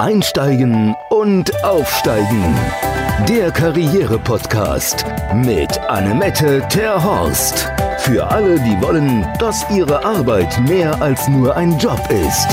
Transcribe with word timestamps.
Einsteigen 0.00 0.96
und 1.10 1.62
Aufsteigen. 1.62 2.56
Der 3.28 3.50
Karriere-Podcast 3.50 5.04
mit 5.34 5.78
Annemette 5.78 6.66
Terhorst. 6.70 7.70
Für 7.98 8.26
alle, 8.26 8.58
die 8.60 8.80
wollen, 8.80 9.28
dass 9.38 9.70
ihre 9.70 10.02
Arbeit 10.02 10.58
mehr 10.66 11.02
als 11.02 11.28
nur 11.28 11.54
ein 11.54 11.78
Job 11.78 12.00
ist. 12.08 12.48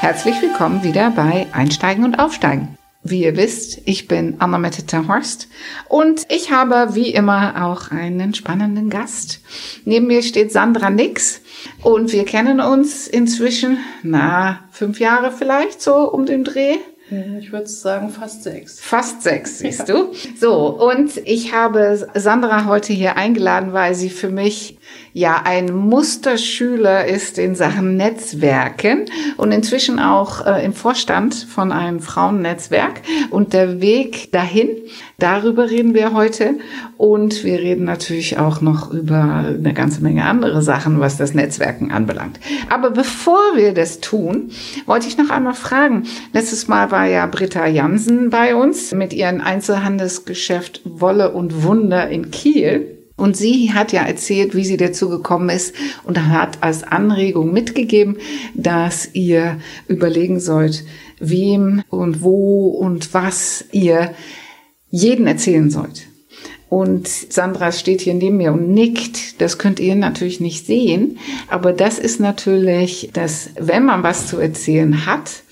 Herzlich 0.00 0.42
willkommen 0.42 0.82
wieder 0.82 1.12
bei 1.12 1.46
Einsteigen 1.52 2.04
und 2.04 2.18
Aufsteigen. 2.18 2.76
Wie 3.02 3.22
ihr 3.22 3.34
wisst, 3.34 3.80
ich 3.86 4.08
bin 4.08 4.36
Anna-Mette 4.40 4.84
Terhorst 4.84 5.48
und 5.88 6.26
ich 6.28 6.52
habe 6.52 6.94
wie 6.94 7.08
immer 7.08 7.64
auch 7.64 7.90
einen 7.90 8.34
spannenden 8.34 8.90
Gast. 8.90 9.40
Neben 9.86 10.06
mir 10.06 10.22
steht 10.22 10.52
Sandra 10.52 10.90
Nix 10.90 11.40
und 11.82 12.12
wir 12.12 12.26
kennen 12.26 12.60
uns 12.60 13.08
inzwischen, 13.08 13.78
na, 14.02 14.60
fünf 14.70 15.00
Jahre 15.00 15.32
vielleicht 15.32 15.80
so 15.80 16.10
um 16.12 16.26
den 16.26 16.44
Dreh. 16.44 16.76
Ich 17.40 17.50
würde 17.52 17.66
sagen 17.66 18.10
fast 18.10 18.44
sechs. 18.44 18.78
Fast 18.80 19.22
sechs, 19.22 19.58
siehst 19.60 19.88
ja. 19.88 19.94
du. 19.94 20.12
So, 20.38 20.66
und 20.66 21.16
ich 21.24 21.54
habe 21.54 22.06
Sandra 22.14 22.66
heute 22.66 22.92
hier 22.92 23.16
eingeladen, 23.16 23.72
weil 23.72 23.94
sie 23.94 24.10
für 24.10 24.28
mich 24.28 24.78
ja 25.12 25.42
ein 25.44 25.74
Musterschüler 25.74 27.06
ist 27.06 27.38
in 27.38 27.54
Sachen 27.54 27.96
Netzwerken 27.96 29.06
und 29.36 29.52
inzwischen 29.52 29.98
auch 29.98 30.46
äh, 30.46 30.64
im 30.64 30.72
Vorstand 30.72 31.34
von 31.34 31.72
einem 31.72 32.00
Frauennetzwerk. 32.00 33.02
Und 33.30 33.52
der 33.52 33.80
Weg 33.80 34.32
dahin, 34.32 34.68
darüber 35.18 35.70
reden 35.70 35.94
wir 35.94 36.12
heute. 36.12 36.54
Und 36.96 37.44
wir 37.44 37.58
reden 37.58 37.84
natürlich 37.84 38.38
auch 38.38 38.60
noch 38.60 38.92
über 38.92 39.44
eine 39.46 39.74
ganze 39.74 40.02
Menge 40.02 40.24
andere 40.24 40.62
Sachen, 40.62 41.00
was 41.00 41.16
das 41.16 41.34
Netzwerken 41.34 41.90
anbelangt. 41.90 42.38
Aber 42.68 42.90
bevor 42.90 43.40
wir 43.56 43.74
das 43.74 44.00
tun, 44.00 44.50
wollte 44.86 45.08
ich 45.08 45.16
noch 45.16 45.30
einmal 45.30 45.54
fragen. 45.54 46.04
Letztes 46.32 46.68
Mal 46.68 46.90
war 46.90 47.06
ja 47.06 47.26
Britta 47.26 47.66
Jansen 47.66 48.30
bei 48.30 48.54
uns 48.54 48.92
mit 48.92 49.12
ihrem 49.12 49.40
Einzelhandelsgeschäft 49.40 50.82
Wolle 50.84 51.32
und 51.32 51.62
Wunder 51.64 52.08
in 52.08 52.30
Kiel. 52.30 52.99
Und 53.20 53.36
sie 53.36 53.74
hat 53.74 53.92
ja 53.92 54.02
erzählt, 54.02 54.54
wie 54.54 54.64
sie 54.64 54.78
dazu 54.78 55.10
gekommen 55.10 55.50
ist 55.50 55.74
und 56.04 56.28
hat 56.28 56.62
als 56.62 56.82
Anregung 56.82 57.52
mitgegeben, 57.52 58.16
dass 58.54 59.10
ihr 59.12 59.58
überlegen 59.88 60.40
sollt, 60.40 60.84
wem 61.18 61.82
und 61.90 62.22
wo 62.22 62.68
und 62.68 63.12
was 63.12 63.66
ihr 63.72 64.14
jeden 64.88 65.26
erzählen 65.26 65.68
sollt. 65.68 66.06
Und 66.70 67.08
Sandra 67.08 67.72
steht 67.72 68.00
hier 68.00 68.14
neben 68.14 68.38
mir 68.38 68.54
und 68.54 68.70
nickt. 68.70 69.38
Das 69.42 69.58
könnt 69.58 69.80
ihr 69.80 69.96
natürlich 69.96 70.40
nicht 70.40 70.64
sehen. 70.64 71.18
Aber 71.48 71.74
das 71.74 71.98
ist 71.98 72.20
natürlich, 72.20 73.10
dass 73.12 73.50
wenn 73.58 73.84
man 73.84 74.02
was 74.02 74.28
zu 74.28 74.38
erzählen 74.38 75.04
hat, 75.04 75.42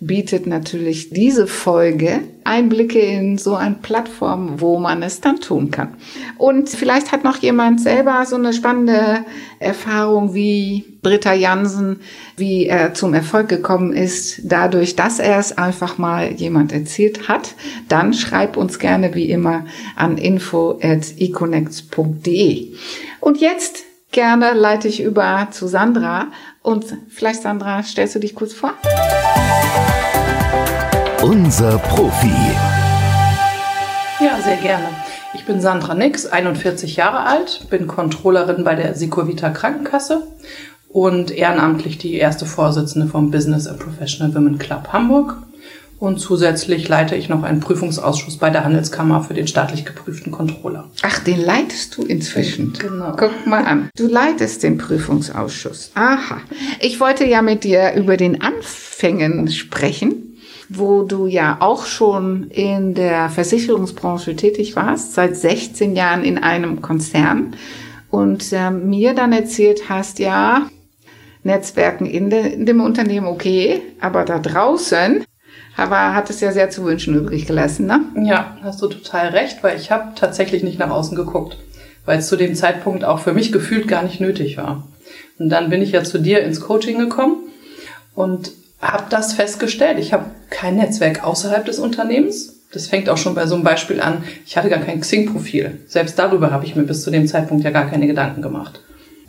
bietet 0.00 0.46
natürlich 0.46 1.10
diese 1.10 1.46
Folge 1.46 2.20
Einblicke 2.44 3.00
in 3.00 3.36
so 3.36 3.54
eine 3.56 3.74
Plattform, 3.74 4.60
wo 4.60 4.78
man 4.78 5.02
es 5.02 5.20
dann 5.20 5.40
tun 5.40 5.70
kann. 5.70 5.96
Und 6.38 6.68
vielleicht 6.68 7.12
hat 7.12 7.24
noch 7.24 7.36
jemand 7.38 7.80
selber 7.80 8.24
so 8.24 8.36
eine 8.36 8.52
spannende 8.52 9.24
Erfahrung 9.58 10.34
wie 10.34 10.84
Britta 11.02 11.34
Jansen, 11.34 12.00
wie 12.36 12.66
er 12.66 12.94
zum 12.94 13.12
Erfolg 13.12 13.48
gekommen 13.48 13.92
ist, 13.92 14.40
dadurch, 14.44 14.96
dass 14.96 15.18
er 15.18 15.38
es 15.38 15.58
einfach 15.58 15.98
mal 15.98 16.32
jemand 16.32 16.72
erzählt 16.72 17.28
hat. 17.28 17.54
Dann 17.88 18.14
schreib 18.14 18.56
uns 18.56 18.78
gerne 18.78 19.14
wie 19.14 19.30
immer 19.30 19.66
an 19.96 20.16
info 20.16 20.78
at 20.80 21.18
econnects.de. 21.18 22.72
Und 23.20 23.40
jetzt 23.40 23.84
gerne 24.12 24.52
leite 24.54 24.88
ich 24.88 25.02
über 25.02 25.48
zu 25.50 25.66
Sandra. 25.66 26.28
Und 26.62 26.86
vielleicht, 27.08 27.42
Sandra, 27.42 27.82
stellst 27.82 28.14
du 28.14 28.18
dich 28.18 28.34
kurz 28.34 28.52
vor? 28.52 28.74
Unser 31.22 31.78
Profi. 31.78 32.32
Ja, 34.20 34.40
sehr 34.42 34.56
gerne. 34.56 34.88
Ich 35.34 35.44
bin 35.44 35.60
Sandra 35.60 35.94
Nix, 35.94 36.26
41 36.26 36.96
Jahre 36.96 37.20
alt, 37.20 37.66
bin 37.70 37.86
Controllerin 37.86 38.64
bei 38.64 38.74
der 38.74 38.94
Sicovita 38.94 39.50
Krankenkasse 39.50 40.26
und 40.88 41.30
ehrenamtlich 41.30 41.98
die 41.98 42.14
erste 42.14 42.46
Vorsitzende 42.46 43.08
vom 43.08 43.30
Business 43.30 43.66
and 43.66 43.78
Professional 43.78 44.34
Women 44.34 44.58
Club 44.58 44.88
Hamburg. 44.92 45.36
Und 45.98 46.18
zusätzlich 46.20 46.88
leite 46.88 47.16
ich 47.16 47.28
noch 47.28 47.42
einen 47.42 47.60
Prüfungsausschuss 47.60 48.36
bei 48.36 48.50
der 48.50 48.64
Handelskammer 48.64 49.22
für 49.22 49.34
den 49.34 49.48
staatlich 49.48 49.84
geprüften 49.84 50.30
Controller. 50.30 50.88
Ach, 51.02 51.18
den 51.18 51.40
leitest 51.40 51.96
du 51.96 52.02
inzwischen. 52.02 52.72
Genau. 52.78 53.14
Guck 53.16 53.46
mal 53.46 53.64
an. 53.64 53.90
Du 53.96 54.06
leitest 54.06 54.62
den 54.62 54.78
Prüfungsausschuss. 54.78 55.90
Aha. 55.94 56.40
Ich 56.80 57.00
wollte 57.00 57.24
ja 57.26 57.42
mit 57.42 57.64
dir 57.64 57.94
über 57.94 58.16
den 58.16 58.40
Anfängen 58.40 59.48
sprechen 59.48 60.24
wo 60.68 61.02
du 61.02 61.26
ja 61.26 61.56
auch 61.60 61.86
schon 61.86 62.50
in 62.50 62.94
der 62.94 63.30
Versicherungsbranche 63.30 64.36
tätig 64.36 64.76
warst, 64.76 65.14
seit 65.14 65.34
16 65.34 65.96
Jahren 65.96 66.24
in 66.24 66.36
einem 66.38 66.82
Konzern 66.82 67.56
und 68.10 68.52
äh, 68.52 68.70
mir 68.70 69.14
dann 69.14 69.32
erzählt 69.32 69.88
hast, 69.88 70.18
ja, 70.18 70.68
Netzwerken 71.42 72.04
in, 72.04 72.28
de, 72.28 72.52
in 72.52 72.66
dem 72.66 72.80
Unternehmen 72.80 73.26
okay, 73.26 73.80
aber 74.00 74.24
da 74.24 74.38
draußen 74.38 75.24
aber 75.78 76.12
hat 76.12 76.28
es 76.28 76.40
ja 76.40 76.50
sehr 76.50 76.70
zu 76.70 76.84
wünschen 76.84 77.14
übrig 77.14 77.46
gelassen, 77.46 77.86
ne? 77.86 78.00
Ja, 78.24 78.56
hast 78.62 78.82
du 78.82 78.88
total 78.88 79.28
recht, 79.28 79.62
weil 79.62 79.78
ich 79.78 79.92
habe 79.92 80.12
tatsächlich 80.16 80.64
nicht 80.64 80.78
nach 80.80 80.90
außen 80.90 81.16
geguckt, 81.16 81.56
weil 82.04 82.18
es 82.18 82.26
zu 82.26 82.36
dem 82.36 82.56
Zeitpunkt 82.56 83.04
auch 83.04 83.20
für 83.20 83.32
mich 83.32 83.52
gefühlt 83.52 83.86
gar 83.86 84.02
nicht 84.02 84.20
nötig 84.20 84.56
war. 84.56 84.88
Und 85.38 85.50
dann 85.50 85.70
bin 85.70 85.80
ich 85.80 85.92
ja 85.92 86.02
zu 86.02 86.18
dir 86.18 86.42
ins 86.42 86.60
Coaching 86.60 86.98
gekommen 86.98 87.36
und 88.16 88.50
habe 88.82 89.04
das 89.08 89.34
festgestellt. 89.34 90.00
Ich 90.00 90.12
habe 90.12 90.26
kein 90.50 90.76
Netzwerk 90.76 91.24
außerhalb 91.24 91.64
des 91.64 91.78
Unternehmens. 91.78 92.56
Das 92.72 92.88
fängt 92.88 93.08
auch 93.08 93.16
schon 93.16 93.36
bei 93.36 93.46
so 93.46 93.54
einem 93.54 93.62
Beispiel 93.62 94.00
an. 94.00 94.24
Ich 94.44 94.56
hatte 94.56 94.70
gar 94.70 94.80
kein 94.80 95.00
Xing-Profil. 95.00 95.78
Selbst 95.86 96.18
darüber 96.18 96.50
habe 96.50 96.64
ich 96.64 96.74
mir 96.74 96.82
bis 96.82 97.02
zu 97.02 97.12
dem 97.12 97.28
Zeitpunkt 97.28 97.62
ja 97.62 97.70
gar 97.70 97.88
keine 97.88 98.08
Gedanken 98.08 98.42
gemacht. 98.42 98.80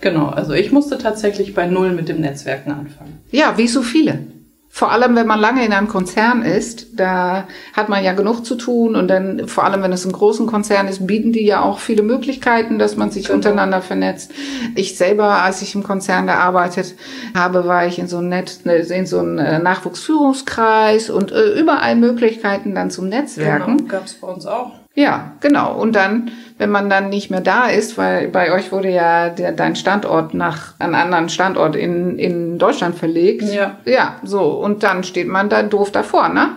Genau, 0.01 0.29
also 0.29 0.53
ich 0.53 0.71
musste 0.71 0.97
tatsächlich 0.97 1.53
bei 1.53 1.67
Null 1.67 1.91
mit 1.91 2.09
dem 2.09 2.21
Netzwerken 2.21 2.71
anfangen. 2.71 3.19
Ja, 3.29 3.57
wie 3.57 3.67
so 3.67 3.83
viele. 3.83 4.38
Vor 4.71 4.91
allem, 4.91 5.15
wenn 5.15 5.25
man 5.27 5.39
lange 5.39 5.65
in 5.65 5.73
einem 5.73 5.87
Konzern 5.87 6.43
ist, 6.43 6.87
da 6.93 7.47
hat 7.73 7.89
man 7.89 8.03
ja 8.03 8.13
genug 8.13 8.45
zu 8.45 8.55
tun 8.55 8.95
und 8.95 9.07
dann, 9.07 9.47
vor 9.47 9.63
allem, 9.63 9.81
wenn 9.81 9.91
es 9.91 10.05
ein 10.05 10.11
großen 10.11 10.45
Konzern 10.45 10.87
ist, 10.87 11.05
bieten 11.05 11.33
die 11.33 11.45
ja 11.45 11.63
auch 11.63 11.79
viele 11.79 12.03
Möglichkeiten, 12.03 12.77
dass 12.77 12.95
man 12.95 13.09
sich 13.09 13.25
genau. 13.25 13.37
untereinander 13.37 13.81
vernetzt. 13.81 14.31
Ich 14.75 14.95
selber, 14.95 15.41
als 15.41 15.63
ich 15.63 15.73
im 15.73 15.83
Konzern 15.83 16.27
gearbeitet 16.27 16.95
habe, 17.35 17.65
war 17.67 17.87
ich 17.87 17.97
in 17.97 18.07
so 18.07 18.19
einem, 18.19 18.29
Net, 18.29 18.59
in 18.65 19.05
so 19.07 19.19
einem 19.19 19.39
äh, 19.39 19.59
Nachwuchsführungskreis 19.59 21.09
und 21.09 21.31
äh, 21.31 21.59
überall 21.59 21.95
Möglichkeiten 21.95 22.75
dann 22.75 22.91
zum 22.91 23.09
Netzwerken. 23.09 23.77
Genau, 23.77 23.89
gab 23.89 24.05
es 24.05 24.13
bei 24.13 24.27
uns 24.27 24.45
auch. 24.45 24.71
Ja, 24.99 25.31
genau. 25.39 25.79
Und 25.79 25.95
dann, 25.95 26.29
wenn 26.57 26.69
man 26.69 26.89
dann 26.89 27.07
nicht 27.07 27.31
mehr 27.31 27.39
da 27.39 27.67
ist, 27.67 27.97
weil 27.97 28.27
bei 28.27 28.51
euch 28.51 28.73
wurde 28.73 28.89
ja 28.89 29.29
der, 29.29 29.53
dein 29.53 29.77
Standort 29.77 30.33
nach 30.33 30.73
einem 30.77 30.93
anderen 30.93 31.29
Standort 31.29 31.77
in, 31.77 32.19
in 32.19 32.57
Deutschland 32.57 32.95
verlegt. 32.95 33.43
Ja. 33.43 33.77
Ja, 33.85 34.17
so. 34.23 34.41
Und 34.41 34.83
dann 34.83 35.05
steht 35.05 35.29
man 35.29 35.47
da 35.47 35.63
doof 35.63 35.93
davor, 35.93 36.27
ne? 36.27 36.49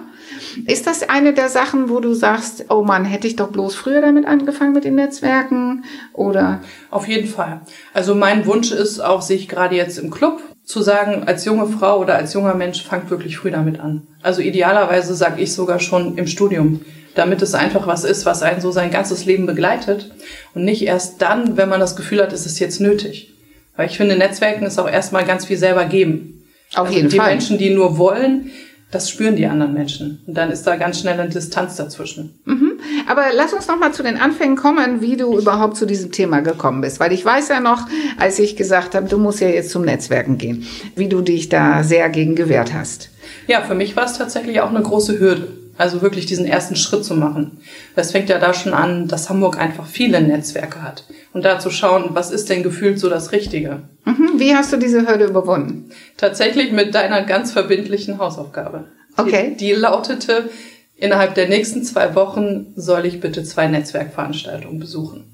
Ist 0.66 0.88
das 0.88 1.08
eine 1.08 1.32
der 1.34 1.48
Sachen, 1.48 1.88
wo 1.88 2.00
du 2.00 2.14
sagst, 2.14 2.64
oh 2.69 2.82
Mann, 2.82 3.04
hätte 3.04 3.28
ich 3.28 3.36
doch 3.36 3.48
bloß 3.48 3.76
früher 3.76 4.00
damit 4.00 4.26
angefangen 4.26 4.72
mit 4.72 4.82
den 4.82 4.97
Netzwerken? 4.97 5.84
Oder? 6.12 6.62
Auf 6.91 7.06
jeden 7.06 7.28
Fall. 7.28 7.60
Also 7.94 8.16
mein 8.16 8.44
Wunsch 8.44 8.72
ist 8.72 8.98
auch, 8.98 9.22
sich 9.22 9.48
gerade 9.48 9.76
jetzt 9.76 9.98
im 9.98 10.10
Club 10.10 10.42
zu 10.64 10.82
sagen, 10.82 11.22
als 11.26 11.44
junge 11.44 11.69
Frau 11.69 12.00
oder 12.00 12.16
als 12.16 12.34
junger 12.34 12.54
Mensch, 12.54 12.84
fangt 12.84 13.09
wirklich 13.09 13.38
früh 13.38 13.53
damit 13.53 13.78
an. 13.78 14.09
Also 14.20 14.42
idealerweise 14.42 15.14
sage 15.14 15.41
ich 15.41 15.53
sogar 15.53 15.78
schon 15.78 16.19
im 16.19 16.26
Studium 16.26 16.80
damit 17.14 17.42
es 17.42 17.54
einfach 17.54 17.86
was 17.86 18.04
ist, 18.04 18.26
was 18.26 18.42
einen 18.42 18.60
so 18.60 18.70
sein 18.70 18.90
ganzes 18.90 19.24
Leben 19.24 19.46
begleitet 19.46 20.10
und 20.54 20.64
nicht 20.64 20.82
erst 20.82 21.20
dann, 21.22 21.56
wenn 21.56 21.68
man 21.68 21.80
das 21.80 21.96
Gefühl 21.96 22.22
hat, 22.22 22.32
ist 22.32 22.46
es 22.46 22.58
jetzt 22.58 22.80
nötig. 22.80 23.34
Weil 23.76 23.86
ich 23.86 23.96
finde, 23.96 24.16
Netzwerken 24.16 24.64
ist 24.64 24.78
auch 24.78 24.88
erstmal 24.88 25.24
ganz 25.24 25.46
viel 25.46 25.56
selber 25.56 25.84
geben. 25.86 26.44
Auf 26.74 26.86
also 26.86 26.94
jeden 26.94 27.09
die 27.09 27.16
Fall. 27.16 27.28
Die 27.28 27.34
Menschen, 27.34 27.59
die 27.59 27.70
nur 27.70 27.98
wollen, 27.98 28.50
das 28.91 29.09
spüren 29.09 29.36
die 29.36 29.47
anderen 29.47 29.72
Menschen. 29.72 30.22
Und 30.26 30.34
dann 30.34 30.50
ist 30.50 30.66
da 30.66 30.76
ganz 30.76 31.00
schnell 31.00 31.18
eine 31.18 31.30
Distanz 31.30 31.76
dazwischen. 31.76 32.38
Mhm. 32.44 32.72
Aber 33.09 33.24
lass 33.34 33.54
uns 33.54 33.66
noch 33.66 33.78
mal 33.78 33.92
zu 33.92 34.03
den 34.03 34.18
Anfängen 34.18 34.56
kommen, 34.56 35.00
wie 35.00 35.16
du 35.16 35.38
überhaupt 35.38 35.76
zu 35.76 35.86
diesem 35.86 36.12
Thema 36.12 36.41
gekommen 36.41 36.82
bist. 36.82 37.00
Weil 37.00 37.12
ich 37.12 37.24
weiß 37.24 37.48
ja 37.48 37.60
noch, 37.60 37.86
als 38.18 38.38
ich 38.38 38.56
gesagt 38.56 38.94
habe, 38.94 39.08
du 39.08 39.18
musst 39.18 39.41
ja 39.41 39.48
jetzt 39.48 39.70
zum 39.70 39.84
Netzwerken 39.84 40.36
gehen, 40.36 40.66
wie 40.94 41.08
du 41.08 41.22
dich 41.22 41.48
da 41.48 41.82
sehr 41.82 42.10
gegen 42.10 42.34
gewehrt 42.34 42.74
hast. 42.74 43.08
Ja, 43.47 43.62
für 43.62 43.74
mich 43.74 43.97
war 43.97 44.04
es 44.04 44.18
tatsächlich 44.18 44.60
auch 44.60 44.70
eine 44.70 44.82
große 44.82 45.18
Hürde. 45.18 45.61
Also 45.78 46.03
wirklich 46.03 46.27
diesen 46.27 46.47
ersten 46.47 46.77
Schritt 46.77 47.04
zu 47.04 47.15
machen. 47.15 47.60
Das 47.97 48.13
fängt 48.13 48.28
ja 48.28 48.39
da 48.39 48.53
schon 48.53 48.74
an, 48.74 49.09
dass 49.09 49.30
Hamburg 49.30 49.59
einfach 49.59 49.86
viele 49.86 50.21
Netzwerke 50.21 50.83
hat. 50.83 51.04
Und 51.33 51.45
da 51.45 51.59
zu 51.59 51.71
schauen, 51.71 52.10
was 52.10 52.30
ist 52.30 52.51
denn 52.51 52.63
gefühlt 52.63 52.98
so 52.98 53.09
das 53.09 53.33
Richtige? 53.33 53.83
Mhm. 54.04 54.33
Wie 54.36 54.54
hast 54.54 54.72
du 54.72 54.77
diese 54.77 55.07
Hürde 55.07 55.24
überwunden? 55.24 55.91
Tatsächlich 56.16 56.72
mit 56.72 56.95
deiner 56.95 57.22
ganz 57.22 57.53
verbindlichen 57.53 58.19
Hausaufgabe. 58.19 58.84
Okay. 59.16 59.57
Die, 59.59 59.66
die 59.66 59.72
lautete, 59.72 60.51
innerhalb 60.97 61.34
der 61.34 61.48
nächsten 61.48 61.83
zwei 61.84 62.15
Wochen 62.15 62.72
soll 62.77 63.07
ich 63.07 63.21
bitte 63.21 63.42
zwei 63.45 63.66
Netzwerkveranstaltungen 63.66 64.78
besuchen. 64.78 65.31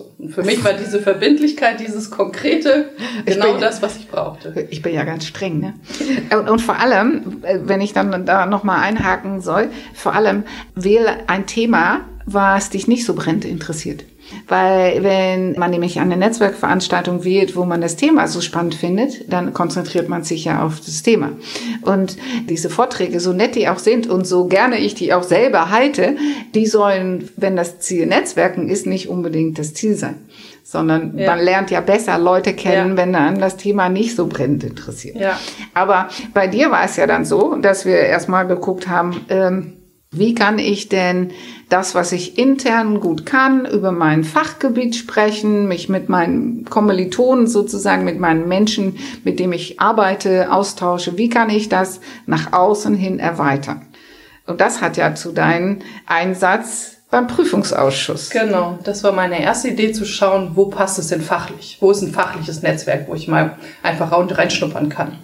So. 0.00 0.10
Und 0.18 0.30
für 0.30 0.42
mich 0.42 0.64
war 0.64 0.72
diese 0.72 1.00
Verbindlichkeit, 1.00 1.80
dieses 1.80 2.10
Konkrete, 2.10 2.90
genau 3.26 3.52
bin, 3.52 3.60
das, 3.60 3.82
was 3.82 3.96
ich 3.98 4.08
brauchte. 4.08 4.66
Ich 4.70 4.80
bin 4.80 4.94
ja 4.94 5.04
ganz 5.04 5.26
streng, 5.26 5.60
ne? 5.60 5.74
Und, 6.36 6.48
und 6.48 6.60
vor 6.60 6.78
allem, 6.78 7.42
äh, 7.42 7.58
wenn 7.64 7.80
ich 7.80 7.92
dann 7.92 8.24
da 8.24 8.46
nochmal 8.46 8.80
einhaken 8.80 9.40
soll, 9.40 9.68
vor 9.94 10.14
allem 10.14 10.44
wähle 10.74 11.28
ein 11.28 11.46
Thema, 11.46 12.06
was 12.24 12.70
dich 12.70 12.88
nicht 12.88 13.04
so 13.04 13.14
brennend 13.14 13.44
interessiert. 13.44 14.04
Weil 14.48 15.02
wenn 15.02 15.52
man 15.58 15.70
nämlich 15.70 16.00
eine 16.00 16.16
Netzwerkveranstaltung 16.16 17.24
wählt, 17.24 17.56
wo 17.56 17.64
man 17.64 17.80
das 17.80 17.96
Thema 17.96 18.28
so 18.28 18.40
spannend 18.40 18.74
findet, 18.74 19.32
dann 19.32 19.52
konzentriert 19.52 20.08
man 20.08 20.24
sich 20.24 20.44
ja 20.44 20.64
auf 20.64 20.80
das 20.80 21.02
Thema. 21.02 21.32
Und 21.82 22.16
diese 22.48 22.70
Vorträge, 22.70 23.20
so 23.20 23.32
nett 23.32 23.54
die 23.54 23.68
auch 23.68 23.78
sind 23.78 24.06
und 24.08 24.26
so 24.26 24.46
gerne 24.46 24.78
ich 24.78 24.94
die 24.94 25.12
auch 25.12 25.22
selber 25.22 25.70
halte, 25.70 26.16
die 26.54 26.66
sollen, 26.66 27.28
wenn 27.36 27.56
das 27.56 27.80
Ziel 27.80 28.06
Netzwerken 28.06 28.68
ist, 28.68 28.86
nicht 28.86 29.08
unbedingt 29.08 29.58
das 29.58 29.74
Ziel 29.74 29.94
sein 29.94 30.16
sondern 30.62 31.18
ja. 31.18 31.26
man 31.26 31.40
lernt 31.40 31.72
ja 31.72 31.80
besser 31.80 32.16
Leute 32.16 32.54
kennen, 32.54 32.90
ja. 32.90 32.96
wenn 32.96 33.12
dann 33.12 33.40
das 33.40 33.56
Thema 33.56 33.88
nicht 33.88 34.14
so 34.14 34.28
brennend 34.28 34.62
interessiert. 34.62 35.16
Ja. 35.16 35.36
Aber 35.74 36.08
bei 36.32 36.46
dir 36.46 36.70
war 36.70 36.84
es 36.84 36.94
ja 36.94 37.08
dann 37.08 37.24
so, 37.24 37.56
dass 37.56 37.84
wir 37.84 37.96
erstmal 37.98 38.46
geguckt 38.46 38.86
haben, 38.86 39.20
ähm, 39.30 39.80
wie 40.12 40.34
kann 40.34 40.58
ich 40.58 40.88
denn 40.88 41.30
das, 41.70 41.94
was 41.94 42.12
ich 42.12 42.36
intern 42.36 43.00
gut 43.00 43.24
kann, 43.24 43.64
über 43.64 43.92
mein 43.92 44.24
Fachgebiet 44.24 44.96
sprechen, 44.96 45.68
mich 45.68 45.88
mit 45.88 46.08
meinen 46.08 46.64
Kommilitonen 46.64 47.46
sozusagen, 47.46 48.04
mit 48.04 48.18
meinen 48.18 48.48
Menschen, 48.48 48.96
mit 49.24 49.38
dem 49.38 49.52
ich 49.52 49.80
arbeite, 49.80 50.52
austausche, 50.52 51.16
wie 51.16 51.28
kann 51.28 51.48
ich 51.48 51.68
das 51.68 52.00
nach 52.26 52.52
außen 52.52 52.94
hin 52.94 53.20
erweitern? 53.20 53.86
Und 54.46 54.60
das 54.60 54.82
hat 54.82 54.96
ja 54.96 55.14
zu 55.14 55.30
deinem 55.30 55.78
Einsatz 56.06 56.96
beim 57.08 57.28
Prüfungsausschuss. 57.28 58.30
Genau, 58.30 58.78
das 58.82 59.04
war 59.04 59.12
meine 59.12 59.40
erste 59.40 59.68
Idee 59.68 59.92
zu 59.92 60.04
schauen, 60.04 60.52
wo 60.54 60.66
passt 60.66 60.98
es 60.98 61.08
denn 61.08 61.20
fachlich? 61.20 61.78
Wo 61.80 61.92
ist 61.92 62.02
ein 62.02 62.12
fachliches 62.12 62.62
Netzwerk, 62.62 63.08
wo 63.08 63.14
ich 63.14 63.28
mal 63.28 63.56
einfach 63.82 64.10
reinschnuppern 64.12 64.88
kann? 64.88 65.18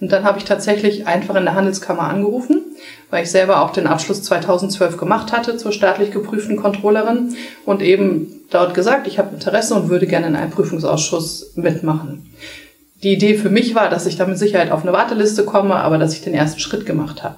Und 0.00 0.10
dann 0.10 0.24
habe 0.24 0.38
ich 0.38 0.44
tatsächlich 0.44 1.06
einfach 1.06 1.36
in 1.36 1.44
der 1.44 1.54
Handelskammer 1.54 2.02
angerufen 2.02 2.61
weil 3.10 3.24
ich 3.24 3.30
selber 3.30 3.62
auch 3.62 3.70
den 3.70 3.86
Abschluss 3.86 4.22
2012 4.22 4.96
gemacht 4.96 5.32
hatte 5.32 5.56
zur 5.56 5.72
staatlich 5.72 6.10
geprüften 6.10 6.56
Controllerin 6.56 7.36
und 7.66 7.82
eben 7.82 8.40
dort 8.50 8.74
gesagt, 8.74 9.06
ich 9.06 9.18
habe 9.18 9.34
Interesse 9.34 9.74
und 9.74 9.88
würde 9.88 10.06
gerne 10.06 10.28
in 10.28 10.36
einem 10.36 10.50
Prüfungsausschuss 10.50 11.52
mitmachen. 11.56 12.32
Die 13.02 13.12
Idee 13.12 13.34
für 13.34 13.50
mich 13.50 13.74
war, 13.74 13.90
dass 13.90 14.06
ich 14.06 14.16
da 14.16 14.26
mit 14.26 14.38
Sicherheit 14.38 14.70
auf 14.70 14.82
eine 14.82 14.92
Warteliste 14.92 15.44
komme, 15.44 15.74
aber 15.74 15.98
dass 15.98 16.14
ich 16.14 16.22
den 16.22 16.34
ersten 16.34 16.60
Schritt 16.60 16.86
gemacht 16.86 17.22
habe. 17.22 17.36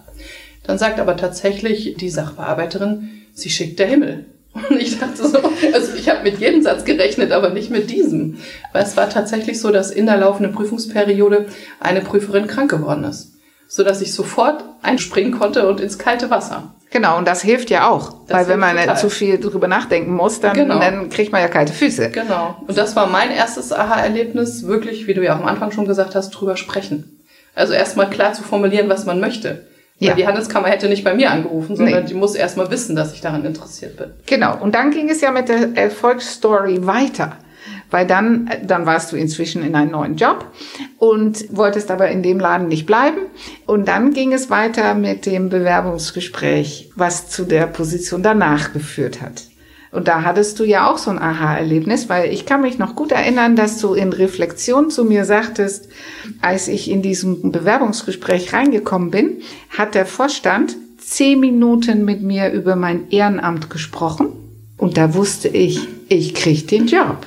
Dann 0.62 0.78
sagt 0.78 1.00
aber 1.00 1.16
tatsächlich 1.16 1.96
die 1.98 2.10
Sachbearbeiterin, 2.10 3.08
sie 3.32 3.50
schickt 3.50 3.78
der 3.78 3.88
Himmel. 3.88 4.26
Und 4.70 4.80
ich 4.80 4.98
dachte 5.00 5.26
so, 5.26 5.38
also 5.72 5.94
ich 5.98 6.08
habe 6.08 6.22
mit 6.22 6.38
jedem 6.38 6.62
Satz 6.62 6.84
gerechnet, 6.84 7.32
aber 7.32 7.50
nicht 7.50 7.70
mit 7.70 7.90
diesem. 7.90 8.36
Weil 8.72 8.84
es 8.84 8.96
war 8.96 9.10
tatsächlich 9.10 9.60
so, 9.60 9.70
dass 9.70 9.90
in 9.90 10.06
der 10.06 10.18
laufenden 10.18 10.54
Prüfungsperiode 10.54 11.46
eine 11.80 12.02
Prüferin 12.02 12.46
krank 12.46 12.70
geworden 12.70 13.02
ist 13.02 13.33
so 13.74 13.82
dass 13.82 14.00
ich 14.00 14.14
sofort 14.14 14.62
einspringen 14.82 15.36
konnte 15.36 15.66
und 15.66 15.80
ins 15.80 15.98
kalte 15.98 16.30
Wasser. 16.30 16.74
Genau, 16.90 17.18
und 17.18 17.26
das 17.26 17.42
hilft 17.42 17.70
ja 17.70 17.88
auch, 17.88 18.14
das 18.28 18.36
weil 18.36 18.48
wenn 18.48 18.60
man 18.60 18.76
total. 18.76 18.96
zu 18.96 19.10
viel 19.10 19.40
drüber 19.40 19.66
nachdenken 19.66 20.14
muss, 20.14 20.38
dann, 20.38 20.54
genau. 20.54 20.78
dann 20.78 21.10
kriegt 21.10 21.32
man 21.32 21.40
ja 21.40 21.48
kalte 21.48 21.72
Füße. 21.72 22.10
Genau. 22.10 22.56
Und 22.68 22.78
das 22.78 22.94
war 22.94 23.08
mein 23.08 23.32
erstes 23.32 23.72
Aha-Erlebnis, 23.72 24.64
wirklich, 24.68 25.08
wie 25.08 25.14
du 25.14 25.24
ja 25.24 25.34
auch 25.34 25.40
am 25.40 25.46
Anfang 25.46 25.72
schon 25.72 25.86
gesagt 25.86 26.14
hast, 26.14 26.30
drüber 26.30 26.56
sprechen. 26.56 27.20
Also 27.56 27.72
erstmal 27.72 28.08
klar 28.10 28.32
zu 28.32 28.44
formulieren, 28.44 28.88
was 28.88 29.06
man 29.06 29.18
möchte. 29.18 29.66
Ja. 29.98 30.10
Weil 30.10 30.18
die 30.18 30.26
Handelskammer 30.28 30.68
hätte 30.68 30.88
nicht 30.88 31.02
bei 31.02 31.14
mir 31.14 31.32
angerufen, 31.32 31.74
sondern 31.74 32.04
nee. 32.04 32.08
die 32.08 32.14
muss 32.14 32.36
erstmal 32.36 32.70
wissen, 32.70 32.94
dass 32.94 33.12
ich 33.12 33.22
daran 33.22 33.44
interessiert 33.44 33.96
bin. 33.96 34.12
Genau. 34.26 34.56
Und 34.56 34.76
dann 34.76 34.92
ging 34.92 35.10
es 35.10 35.20
ja 35.20 35.32
mit 35.32 35.48
der 35.48 35.76
Erfolgsstory 35.76 36.86
weiter 36.86 37.38
weil 37.94 38.08
dann, 38.08 38.50
dann 38.66 38.86
warst 38.86 39.12
du 39.12 39.16
inzwischen 39.16 39.62
in 39.62 39.76
einem 39.76 39.92
neuen 39.92 40.16
Job 40.16 40.46
und 40.98 41.44
wolltest 41.56 41.92
aber 41.92 42.08
in 42.08 42.24
dem 42.24 42.40
Laden 42.40 42.66
nicht 42.66 42.86
bleiben. 42.86 43.18
Und 43.66 43.86
dann 43.86 44.12
ging 44.12 44.32
es 44.32 44.50
weiter 44.50 44.96
mit 44.96 45.26
dem 45.26 45.48
Bewerbungsgespräch, 45.48 46.90
was 46.96 47.28
zu 47.30 47.44
der 47.44 47.68
Position 47.68 48.24
danach 48.24 48.72
geführt 48.72 49.22
hat. 49.22 49.44
Und 49.92 50.08
da 50.08 50.24
hattest 50.24 50.58
du 50.58 50.64
ja 50.64 50.90
auch 50.90 50.98
so 50.98 51.08
ein 51.12 51.20
Aha-Erlebnis, 51.20 52.08
weil 52.08 52.32
ich 52.32 52.46
kann 52.46 52.62
mich 52.62 52.78
noch 52.78 52.96
gut 52.96 53.12
erinnern, 53.12 53.54
dass 53.54 53.78
du 53.78 53.94
in 53.94 54.12
Reflexion 54.12 54.90
zu 54.90 55.04
mir 55.04 55.24
sagtest, 55.24 55.88
als 56.42 56.66
ich 56.66 56.90
in 56.90 57.00
diesem 57.00 57.52
Bewerbungsgespräch 57.52 58.52
reingekommen 58.52 59.12
bin, 59.12 59.40
hat 59.70 59.94
der 59.94 60.06
Vorstand 60.06 60.74
zehn 60.98 61.38
Minuten 61.38 62.04
mit 62.04 62.22
mir 62.22 62.50
über 62.50 62.74
mein 62.74 63.08
Ehrenamt 63.10 63.70
gesprochen. 63.70 64.30
Und 64.78 64.96
da 64.96 65.14
wusste 65.14 65.46
ich, 65.46 65.86
ich 66.08 66.34
krieg 66.34 66.66
den 66.66 66.88
Job. 66.88 67.24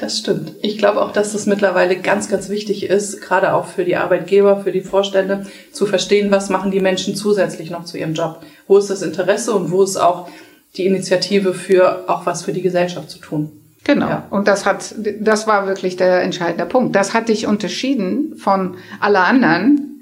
Das 0.00 0.18
stimmt. 0.18 0.52
Ich 0.62 0.78
glaube 0.78 1.00
auch, 1.00 1.12
dass 1.12 1.34
es 1.34 1.46
mittlerweile 1.46 1.96
ganz, 1.96 2.28
ganz 2.28 2.48
wichtig 2.48 2.84
ist, 2.84 3.20
gerade 3.20 3.54
auch 3.54 3.66
für 3.66 3.84
die 3.84 3.96
Arbeitgeber, 3.96 4.60
für 4.60 4.72
die 4.72 4.80
Vorstände, 4.80 5.46
zu 5.72 5.86
verstehen, 5.86 6.30
was 6.30 6.50
machen 6.50 6.72
die 6.72 6.80
Menschen 6.80 7.14
zusätzlich 7.14 7.70
noch 7.70 7.84
zu 7.84 7.96
ihrem 7.96 8.14
Job. 8.14 8.40
Wo 8.66 8.78
ist 8.78 8.90
das 8.90 9.02
Interesse 9.02 9.52
und 9.52 9.70
wo 9.70 9.82
ist 9.82 9.96
auch 9.96 10.28
die 10.76 10.86
Initiative 10.86 11.54
für 11.54 12.04
auch 12.08 12.26
was 12.26 12.42
für 12.42 12.52
die 12.52 12.62
Gesellschaft 12.62 13.10
zu 13.10 13.18
tun. 13.18 13.50
Genau. 13.84 14.08
Ja. 14.08 14.26
Und 14.30 14.48
das 14.48 14.64
hat, 14.64 14.94
das 15.20 15.46
war 15.46 15.66
wirklich 15.66 15.96
der 15.96 16.22
entscheidende 16.22 16.66
Punkt. 16.66 16.94
Das 16.94 17.14
hat 17.14 17.28
dich 17.28 17.46
unterschieden 17.46 18.36
von 18.36 18.76
aller 19.00 19.24
anderen, 19.24 19.92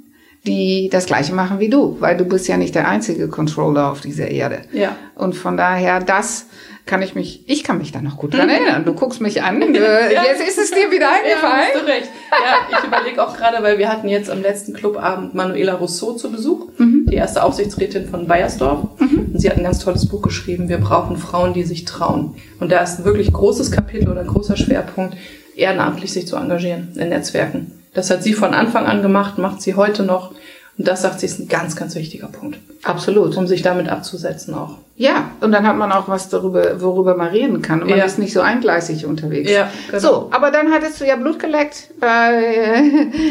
die 0.47 0.89
das 0.91 1.07
Gleiche 1.07 1.35
machen 1.35 1.61
wie 1.61 1.69
du, 1.69 1.97
weil 2.01 2.17
du 2.17 2.25
bist 2.25 2.49
ja 2.49 2.57
nicht 2.57 2.75
der 2.75 2.89
einzige 2.89 3.29
Controller 3.29 3.91
auf 3.91 4.01
dieser 4.01 4.29
Erde. 4.29 4.61
Ja. 4.73 4.97
Und 5.15 5.35
von 5.35 5.57
daher, 5.57 6.01
das 6.01 6.47
kann 6.91 7.03
ich 7.03 7.15
mich, 7.15 7.45
ich 7.47 7.63
kann 7.63 7.79
mich 7.79 7.93
da 7.93 8.03
noch 8.03 8.17
gut 8.17 8.35
dran 8.35 8.49
mhm. 8.49 8.53
erinnern. 8.53 8.85
Du 8.85 8.95
guckst 8.95 9.21
mich 9.21 9.45
an, 9.45 9.63
äh, 9.63 9.79
ja. 10.13 10.25
jetzt 10.25 10.43
ist 10.43 10.59
es 10.59 10.71
dir 10.73 10.91
wieder 10.91 11.09
eingefallen. 11.09 11.69
Ja, 11.73 11.75
hast 11.75 11.83
du 11.83 11.87
recht. 11.87 12.11
Ja, 12.33 12.79
ich 12.79 12.85
überlege 12.85 13.25
auch 13.25 13.37
gerade, 13.37 13.63
weil 13.63 13.79
wir 13.79 13.89
hatten 13.89 14.09
jetzt 14.09 14.29
am 14.29 14.43
letzten 14.43 14.73
Clubabend 14.73 15.33
Manuela 15.33 15.75
Rousseau 15.75 16.15
zu 16.15 16.33
Besuch, 16.33 16.67
mhm. 16.79 17.07
die 17.09 17.15
erste 17.15 17.45
Aufsichtsrätin 17.45 18.09
von 18.09 18.27
Bayersdorf. 18.27 18.89
Mhm. 18.99 19.31
Und 19.33 19.41
sie 19.41 19.49
hat 19.49 19.57
ein 19.57 19.63
ganz 19.63 19.79
tolles 19.79 20.09
Buch 20.09 20.21
geschrieben, 20.21 20.69
Wir 20.69 20.79
brauchen 20.79 21.17
Frauen, 21.17 21.55
die 21.55 21.63
sich 21.63 21.85
trauen. 21.85 22.35
Und 22.59 22.73
da 22.73 22.81
ist 22.81 22.99
ein 22.99 23.05
wirklich 23.05 23.33
großes 23.33 23.71
Kapitel 23.71 24.09
oder 24.09 24.23
ein 24.23 24.27
großer 24.27 24.57
Schwerpunkt, 24.57 25.17
ehrenamtlich 25.55 26.13
sich 26.13 26.27
zu 26.27 26.35
engagieren 26.35 26.89
in 26.97 27.11
Netzwerken. 27.11 27.71
Das 27.95 28.11
hat 28.11 28.25
sie 28.25 28.33
von 28.33 28.53
Anfang 28.53 28.87
an 28.87 29.03
gemacht, 29.03 29.39
macht 29.39 29.63
sie 29.63 29.77
heute 29.77 30.03
noch. 30.03 30.33
Und 30.81 30.89
das 30.89 31.03
sagt 31.03 31.21
sie 31.21 31.27
ist 31.27 31.39
ein 31.39 31.47
ganz, 31.47 31.77
ganz 31.77 31.95
wichtiger 31.95 32.29
Punkt. 32.29 32.59
Absolut. 32.85 33.37
Um 33.37 33.47
sich 33.47 33.61
damit 33.61 33.91
abzusetzen 33.91 34.55
auch. 34.55 34.79
Ja, 34.97 35.31
und 35.43 35.53
dann 35.53 35.67
hat 35.67 35.77
man 35.77 35.93
auch 35.93 36.09
was 36.09 36.31
darüber, 36.31 36.81
worüber 36.81 37.15
man 37.15 37.29
reden 37.29 37.61
kann. 37.61 37.83
Und 37.83 37.91
man 37.91 37.99
ja. 37.99 38.07
ist 38.07 38.19
nicht 38.19 38.33
so 38.33 38.41
eingleisig 38.41 39.05
unterwegs. 39.05 39.51
Ja, 39.51 39.71
genau. 39.89 40.01
So, 40.01 40.29
aber 40.31 40.51
dann 40.51 40.73
hattest 40.73 40.99
du 40.99 41.07
ja 41.07 41.17
Blut 41.17 41.39
geleckt 41.39 41.91
äh, 42.01 42.81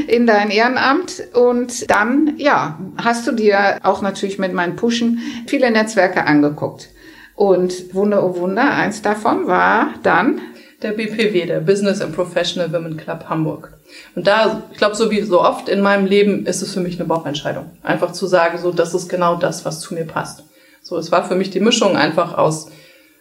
in 0.15 0.27
dein 0.27 0.51
Ehrenamt. 0.51 1.23
Und 1.33 1.89
dann, 1.89 2.35
ja, 2.37 2.77
hast 2.97 3.25
du 3.25 3.31
dir 3.31 3.79
auch 3.81 4.03
natürlich 4.03 4.37
mit 4.37 4.53
meinen 4.53 4.75
Pushen 4.75 5.17
viele 5.47 5.71
Netzwerke 5.71 6.27
angeguckt. 6.27 6.89
Und 7.33 7.95
Wunder, 7.95 8.23
oh 8.23 8.37
Wunder, 8.37 8.75
eins 8.75 9.01
davon 9.01 9.47
war 9.47 9.95
dann 10.03 10.39
der 10.83 10.91
BPW, 10.91 11.47
der 11.47 11.61
Business 11.61 11.99
and 11.99 12.13
Professional 12.13 12.71
Women 12.71 12.95
Club 12.95 13.25
Hamburg. 13.27 13.73
Und 14.15 14.27
da, 14.27 14.63
ich 14.71 14.77
glaube, 14.77 14.95
so 14.95 15.11
wie 15.11 15.21
so 15.21 15.41
oft 15.41 15.69
in 15.69 15.81
meinem 15.81 16.05
Leben, 16.05 16.45
ist 16.45 16.61
es 16.61 16.73
für 16.73 16.79
mich 16.79 16.99
eine 16.99 17.07
Bauchentscheidung. 17.07 17.71
Einfach 17.83 18.11
zu 18.11 18.27
sagen, 18.27 18.57
so, 18.57 18.71
das 18.71 18.93
ist 18.93 19.09
genau 19.09 19.35
das, 19.35 19.65
was 19.65 19.79
zu 19.79 19.93
mir 19.93 20.05
passt. 20.05 20.43
So, 20.81 20.97
es 20.97 21.11
war 21.11 21.27
für 21.27 21.35
mich 21.35 21.51
die 21.51 21.59
Mischung 21.59 21.95
einfach 21.95 22.37
aus, 22.37 22.69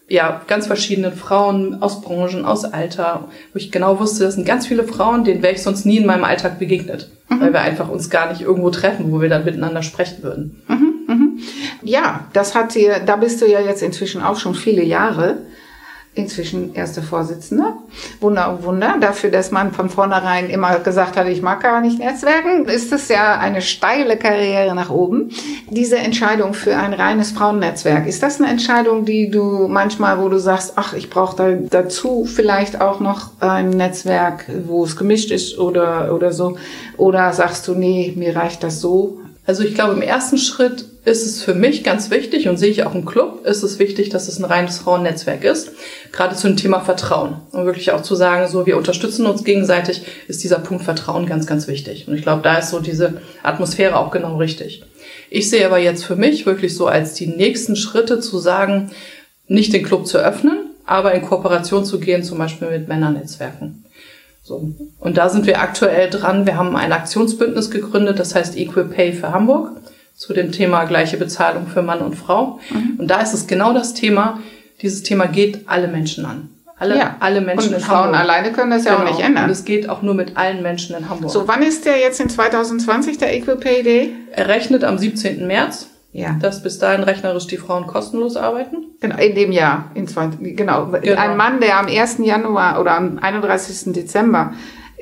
ja, 0.08 0.40
ganz 0.46 0.66
verschiedenen 0.66 1.12
Frauen, 1.12 1.82
aus 1.82 2.00
Branchen, 2.00 2.46
aus 2.46 2.64
Alter, 2.64 3.28
wo 3.52 3.58
ich 3.58 3.70
genau 3.70 4.00
wusste, 4.00 4.24
das 4.24 4.34
sind 4.34 4.46
ganz 4.46 4.66
viele 4.66 4.84
Frauen, 4.84 5.24
denen 5.24 5.42
wäre 5.42 5.52
ich 5.52 5.62
sonst 5.62 5.84
nie 5.84 5.98
in 5.98 6.06
meinem 6.06 6.24
Alltag 6.24 6.58
begegnet. 6.58 7.10
Mhm. 7.28 7.40
Weil 7.40 7.52
wir 7.52 7.60
einfach 7.60 7.90
uns 7.90 8.08
gar 8.08 8.30
nicht 8.30 8.40
irgendwo 8.40 8.70
treffen, 8.70 9.12
wo 9.12 9.20
wir 9.20 9.28
dann 9.28 9.44
miteinander 9.44 9.82
sprechen 9.82 10.22
würden. 10.22 10.62
Mhm, 10.68 10.94
mhm. 11.06 11.38
Ja, 11.82 12.26
das 12.32 12.54
hat 12.54 12.74
dir, 12.74 13.00
da 13.04 13.16
bist 13.16 13.42
du 13.42 13.46
ja 13.46 13.60
jetzt 13.60 13.82
inzwischen 13.82 14.22
auch 14.22 14.38
schon 14.38 14.54
viele 14.54 14.82
Jahre 14.82 15.36
inzwischen 16.18 16.74
erste 16.74 17.02
Vorsitzende. 17.02 17.64
Wunder, 18.20 18.58
Wunder. 18.62 18.96
Dafür, 19.00 19.30
dass 19.30 19.50
man 19.50 19.72
von 19.72 19.88
vornherein 19.88 20.50
immer 20.50 20.78
gesagt 20.80 21.16
hat, 21.16 21.28
ich 21.28 21.42
mag 21.42 21.62
gar 21.62 21.80
nicht 21.80 21.98
Netzwerken, 21.98 22.66
ist 22.66 22.92
es 22.92 23.08
ja 23.08 23.38
eine 23.38 23.62
steile 23.62 24.16
Karriere 24.16 24.74
nach 24.74 24.90
oben. 24.90 25.30
Diese 25.70 25.96
Entscheidung 25.96 26.54
für 26.54 26.76
ein 26.76 26.92
reines 26.92 27.30
Frauennetzwerk, 27.30 28.06
ist 28.06 28.22
das 28.22 28.40
eine 28.40 28.50
Entscheidung, 28.50 29.04
die 29.04 29.30
du 29.30 29.68
manchmal, 29.68 30.20
wo 30.20 30.28
du 30.28 30.38
sagst, 30.38 30.72
ach, 30.76 30.92
ich 30.92 31.08
brauche 31.08 31.36
da 31.36 31.52
dazu 31.52 32.24
vielleicht 32.24 32.80
auch 32.80 33.00
noch 33.00 33.30
ein 33.40 33.70
Netzwerk, 33.70 34.46
wo 34.66 34.84
es 34.84 34.96
gemischt 34.96 35.30
ist 35.30 35.58
oder, 35.58 36.14
oder 36.14 36.32
so? 36.32 36.56
Oder 36.96 37.32
sagst 37.32 37.66
du, 37.68 37.74
nee, 37.74 38.12
mir 38.16 38.34
reicht 38.34 38.62
das 38.62 38.80
so? 38.80 39.18
Also 39.46 39.62
ich 39.62 39.74
glaube, 39.74 39.94
im 39.94 40.02
ersten 40.02 40.36
Schritt 40.36 40.84
ist 41.08 41.26
es 41.26 41.42
für 41.42 41.54
mich 41.54 41.84
ganz 41.84 42.10
wichtig 42.10 42.48
und 42.48 42.56
sehe 42.56 42.70
ich 42.70 42.84
auch 42.84 42.94
im 42.94 43.04
Club, 43.04 43.44
ist 43.44 43.62
es 43.62 43.78
wichtig, 43.78 44.08
dass 44.08 44.28
es 44.28 44.38
ein 44.38 44.44
reines 44.44 44.78
Frauennetzwerk 44.78 45.44
ist. 45.44 45.72
Gerade 46.12 46.36
zu 46.36 46.46
dem 46.46 46.56
Thema 46.56 46.80
Vertrauen. 46.80 47.36
Und 47.52 47.66
wirklich 47.66 47.92
auch 47.92 48.02
zu 48.02 48.14
sagen, 48.14 48.48
so 48.48 48.66
wir 48.66 48.76
unterstützen 48.76 49.26
uns 49.26 49.44
gegenseitig, 49.44 50.02
ist 50.28 50.44
dieser 50.44 50.58
Punkt 50.58 50.84
Vertrauen 50.84 51.26
ganz, 51.26 51.46
ganz 51.46 51.68
wichtig. 51.68 52.06
Und 52.08 52.14
ich 52.14 52.22
glaube, 52.22 52.42
da 52.42 52.58
ist 52.58 52.70
so 52.70 52.80
diese 52.80 53.20
Atmosphäre 53.42 53.96
auch 53.96 54.10
genau 54.10 54.36
richtig. 54.36 54.84
Ich 55.30 55.50
sehe 55.50 55.66
aber 55.66 55.78
jetzt 55.78 56.04
für 56.04 56.16
mich 56.16 56.46
wirklich 56.46 56.74
so 56.74 56.86
als 56.86 57.14
die 57.14 57.26
nächsten 57.26 57.76
Schritte 57.76 58.20
zu 58.20 58.38
sagen, 58.38 58.90
nicht 59.46 59.72
den 59.72 59.84
Club 59.84 60.06
zu 60.06 60.18
öffnen, 60.18 60.58
aber 60.86 61.12
in 61.12 61.22
Kooperation 61.22 61.84
zu 61.84 62.00
gehen, 62.00 62.22
zum 62.22 62.38
Beispiel 62.38 62.70
mit 62.70 62.88
Männernetzwerken. 62.88 63.84
So. 64.42 64.72
Und 64.98 65.18
da 65.18 65.28
sind 65.28 65.46
wir 65.46 65.60
aktuell 65.60 66.08
dran. 66.08 66.46
Wir 66.46 66.56
haben 66.56 66.74
ein 66.74 66.92
Aktionsbündnis 66.92 67.70
gegründet, 67.70 68.18
das 68.18 68.34
heißt 68.34 68.56
Equal 68.56 68.86
Pay 68.86 69.12
für 69.12 69.30
Hamburg, 69.30 69.72
zu 70.18 70.32
dem 70.34 70.50
Thema 70.50 70.84
gleiche 70.84 71.16
Bezahlung 71.16 71.68
für 71.68 71.80
Mann 71.80 72.00
und 72.00 72.16
Frau. 72.16 72.58
Mhm. 72.70 72.96
Und 72.98 73.06
da 73.08 73.20
ist 73.20 73.32
es 73.32 73.46
genau 73.46 73.72
das 73.72 73.94
Thema, 73.94 74.40
dieses 74.82 75.04
Thema 75.04 75.26
geht 75.26 75.68
alle 75.68 75.86
Menschen 75.86 76.26
an. 76.26 76.50
Alle, 76.76 76.98
ja. 76.98 77.16
alle 77.20 77.40
Menschen 77.40 77.70
und 77.70 77.74
in 77.76 77.80
Frauen 77.80 78.06
Hamburg. 78.06 78.20
alleine 78.20 78.52
können 78.52 78.70
das 78.70 78.84
ja 78.84 78.94
genau. 78.94 79.06
auch 79.06 79.10
nicht 79.10 79.24
ändern. 79.24 79.44
Und 79.44 79.50
es 79.50 79.64
geht 79.64 79.88
auch 79.88 80.02
nur 80.02 80.14
mit 80.14 80.36
allen 80.36 80.62
Menschen 80.62 80.94
in 80.96 81.08
Hamburg. 81.08 81.30
So, 81.30 81.48
wann 81.48 81.62
ist 81.62 81.86
der 81.86 81.98
jetzt 81.98 82.20
in 82.20 82.28
2020, 82.28 83.18
der 83.18 83.34
Equal 83.34 83.56
Pay 83.56 83.82
Day? 83.82 84.12
Er 84.32 84.48
rechnet 84.48 84.84
am 84.84 84.98
17. 84.98 85.46
März. 85.46 85.88
Ja. 86.12 86.36
Dass 86.40 86.62
bis 86.62 86.78
dahin 86.78 87.02
rechnerisch 87.02 87.46
die 87.46 87.58
Frauen 87.58 87.86
kostenlos 87.86 88.36
arbeiten. 88.36 88.86
Genau, 89.00 89.16
in 89.18 89.34
dem 89.34 89.52
Jahr. 89.52 89.90
In 89.94 90.08
zwei, 90.08 90.28
genau. 90.40 90.86
genau. 90.86 91.20
Ein 91.20 91.36
Mann, 91.36 91.60
der 91.60 91.78
am 91.78 91.86
1. 91.86 92.18
Januar 92.24 92.80
oder 92.80 92.96
am 92.96 93.18
31. 93.18 93.92
Dezember 93.92 94.52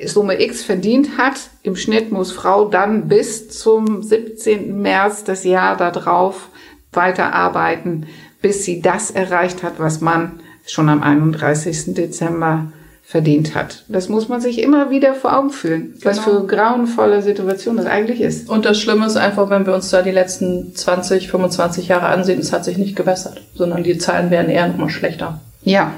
Summe 0.05 0.41
X 0.41 0.63
verdient 0.63 1.17
hat, 1.17 1.35
im 1.63 1.75
Schnitt 1.75 2.11
muss 2.11 2.31
Frau 2.31 2.65
dann 2.65 3.07
bis 3.07 3.49
zum 3.49 4.03
17. 4.03 4.79
März 4.81 5.23
das 5.23 5.43
Jahr 5.43 5.75
darauf 5.75 6.49
weiterarbeiten, 6.91 8.07
bis 8.41 8.63
sie 8.63 8.81
das 8.81 9.11
erreicht 9.11 9.63
hat, 9.63 9.79
was 9.79 10.01
Mann 10.01 10.39
schon 10.65 10.89
am 10.89 11.01
31. 11.01 11.95
Dezember 11.95 12.71
verdient 13.03 13.55
hat. 13.55 13.85
Das 13.87 14.09
muss 14.09 14.27
man 14.27 14.41
sich 14.41 14.61
immer 14.61 14.89
wieder 14.89 15.13
vor 15.13 15.37
Augen 15.37 15.49
führen, 15.49 15.93
genau. 15.93 16.05
was 16.05 16.19
für 16.19 16.45
grauenvolle 16.45 17.21
Situation 17.21 17.77
das 17.77 17.85
eigentlich 17.85 18.19
ist. 18.19 18.49
Und 18.49 18.65
das 18.65 18.77
Schlimme 18.77 19.05
ist 19.05 19.15
einfach, 19.15 19.49
wenn 19.49 19.65
wir 19.65 19.73
uns 19.73 19.89
da 19.89 20.01
die 20.01 20.11
letzten 20.11 20.75
20, 20.75 21.29
25 21.31 21.87
Jahre 21.87 22.07
ansehen, 22.07 22.39
es 22.39 22.51
hat 22.51 22.65
sich 22.65 22.77
nicht 22.77 22.97
gebessert, 22.97 23.41
sondern 23.55 23.83
die 23.83 23.97
Zahlen 23.97 24.29
werden 24.29 24.49
eher 24.49 24.67
nochmal 24.67 24.89
schlechter. 24.89 25.39
Ja. 25.63 25.91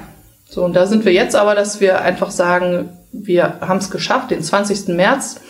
So, 0.48 0.64
und 0.64 0.74
da 0.74 0.86
sind 0.86 1.04
wir 1.04 1.12
jetzt 1.12 1.34
aber, 1.34 1.56
dass 1.56 1.80
wir 1.80 2.00
einfach 2.00 2.30
sagen, 2.30 2.90
wir 3.12 3.60
haben 3.60 3.78
es 3.78 3.90
geschafft, 3.90 4.30
den 4.30 4.42
20. 4.42 4.88
März 4.88 5.40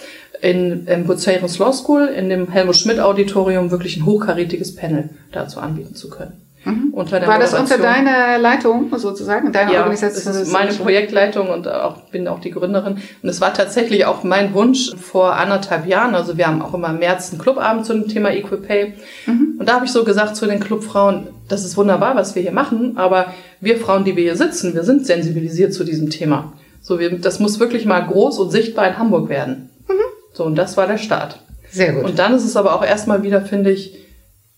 in, 0.40 0.86
in 0.86 1.06
Buceros 1.06 1.58
Law 1.58 1.72
School, 1.72 2.06
in 2.06 2.28
dem 2.28 2.48
Helmut 2.48 2.76
Schmidt 2.76 3.00
Auditorium, 3.00 3.70
wirklich 3.70 3.96
ein 3.96 4.06
hochkarätiges 4.06 4.74
Panel 4.74 5.10
dazu 5.32 5.60
anbieten 5.60 5.94
zu 5.94 6.08
können. 6.08 6.40
Mhm. 6.64 6.92
War 6.94 7.38
das 7.38 7.54
unter 7.54 7.78
deiner 7.78 8.36
Leitung 8.38 8.90
sozusagen, 8.94 9.50
deiner 9.50 9.72
ja, 9.72 9.82
Organisation? 9.82 10.34
Das 10.34 10.42
ist 10.42 10.52
meine 10.52 10.72
Projektleitung 10.72 11.48
und 11.48 11.66
auch, 11.66 12.02
bin 12.10 12.28
auch 12.28 12.38
die 12.38 12.50
Gründerin. 12.50 12.98
Und 13.22 13.28
es 13.28 13.40
war 13.40 13.54
tatsächlich 13.54 14.04
auch 14.04 14.24
mein 14.24 14.52
Wunsch 14.52 14.94
vor 14.96 15.36
anderthalb 15.36 15.86
Jahren. 15.86 16.14
Also 16.14 16.36
wir 16.36 16.46
haben 16.46 16.60
auch 16.60 16.74
immer 16.74 16.90
im 16.90 16.98
März 16.98 17.30
einen 17.30 17.40
Clubabend 17.40 17.86
zu 17.86 17.94
dem 17.94 18.08
Thema 18.08 18.30
Equal 18.30 18.60
Pay. 18.60 18.92
Mhm. 19.24 19.56
Und 19.58 19.68
da 19.68 19.74
habe 19.74 19.86
ich 19.86 19.92
so 19.92 20.04
gesagt 20.04 20.36
zu 20.36 20.46
den 20.46 20.60
Clubfrauen, 20.60 21.28
das 21.48 21.64
ist 21.64 21.78
wunderbar, 21.78 22.14
was 22.14 22.34
wir 22.34 22.42
hier 22.42 22.52
machen, 22.52 22.98
aber 22.98 23.32
wir 23.60 23.78
Frauen, 23.78 24.04
die 24.04 24.16
wir 24.16 24.24
hier 24.24 24.36
sitzen, 24.36 24.74
wir 24.74 24.84
sind 24.84 25.06
sensibilisiert 25.06 25.72
zu 25.72 25.84
diesem 25.84 26.10
Thema. 26.10 26.52
So, 26.80 26.98
wir, 26.98 27.18
das 27.18 27.40
muss 27.40 27.60
wirklich 27.60 27.84
mal 27.84 28.00
groß 28.00 28.38
und 28.38 28.50
sichtbar 28.50 28.88
in 28.88 28.98
Hamburg 28.98 29.28
werden. 29.28 29.70
Mhm. 29.88 29.94
So, 30.32 30.44
und 30.44 30.56
das 30.56 30.76
war 30.76 30.86
der 30.86 30.98
Start. 30.98 31.40
Sehr 31.70 31.92
gut. 31.92 32.04
Und 32.04 32.18
dann 32.18 32.34
ist 32.34 32.44
es 32.44 32.56
aber 32.56 32.74
auch 32.74 32.84
erstmal 32.84 33.22
wieder, 33.22 33.42
finde 33.42 33.70
ich, 33.70 33.96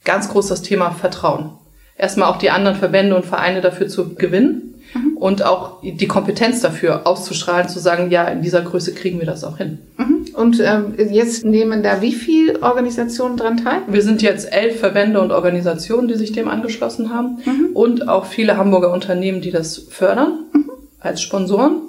ganz 0.04 0.28
groß 0.28 0.48
das 0.48 0.62
Thema 0.62 0.90
Vertrauen 0.92 1.58
erstmal 1.96 2.28
auch 2.28 2.38
die 2.38 2.50
anderen 2.50 2.76
Verbände 2.76 3.14
und 3.14 3.24
Vereine 3.24 3.60
dafür 3.60 3.88
zu 3.88 4.14
gewinnen 4.14 4.74
mhm. 4.94 5.16
und 5.16 5.44
auch 5.44 5.80
die 5.82 6.08
Kompetenz 6.08 6.60
dafür 6.60 7.06
auszustrahlen, 7.06 7.68
zu 7.68 7.78
sagen, 7.78 8.10
ja, 8.10 8.24
in 8.24 8.42
dieser 8.42 8.62
Größe 8.62 8.92
kriegen 8.92 9.18
wir 9.20 9.26
das 9.26 9.44
auch 9.44 9.58
hin. 9.58 9.78
Mhm. 9.96 10.26
Und 10.34 10.60
ähm, 10.60 10.94
jetzt 11.10 11.44
nehmen 11.44 11.82
da 11.82 12.00
wie 12.00 12.12
viele 12.12 12.62
Organisationen 12.62 13.36
dran 13.36 13.58
teil? 13.58 13.82
Wir 13.86 14.02
sind 14.02 14.22
jetzt 14.22 14.52
elf 14.52 14.80
Verbände 14.80 15.20
und 15.20 15.30
Organisationen, 15.30 16.08
die 16.08 16.14
sich 16.14 16.32
dem 16.32 16.48
angeschlossen 16.48 17.14
haben 17.14 17.38
mhm. 17.44 17.70
und 17.74 18.08
auch 18.08 18.26
viele 18.26 18.56
Hamburger 18.56 18.92
Unternehmen, 18.92 19.40
die 19.40 19.50
das 19.50 19.76
fördern 19.78 20.46
mhm. 20.52 20.70
als 20.98 21.22
Sponsoren. 21.22 21.82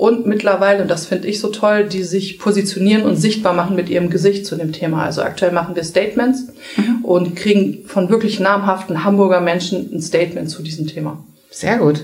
Und 0.00 0.24
mittlerweile, 0.24 0.80
und 0.80 0.90
das 0.90 1.04
finde 1.04 1.28
ich 1.28 1.40
so 1.40 1.48
toll, 1.48 1.84
die 1.84 2.04
sich 2.04 2.38
positionieren 2.38 3.02
und 3.02 3.16
sichtbar 3.16 3.52
machen 3.52 3.76
mit 3.76 3.90
ihrem 3.90 4.08
Gesicht 4.08 4.46
zu 4.46 4.56
dem 4.56 4.72
Thema. 4.72 5.04
Also 5.04 5.20
aktuell 5.20 5.52
machen 5.52 5.76
wir 5.76 5.84
Statements 5.84 6.46
mhm. 6.78 7.04
und 7.04 7.36
kriegen 7.36 7.84
von 7.84 8.08
wirklich 8.08 8.40
namhaften 8.40 9.04
Hamburger 9.04 9.42
Menschen 9.42 9.90
ein 9.92 10.00
Statement 10.00 10.48
zu 10.48 10.62
diesem 10.62 10.86
Thema. 10.86 11.22
Sehr 11.50 11.76
gut. 11.76 12.02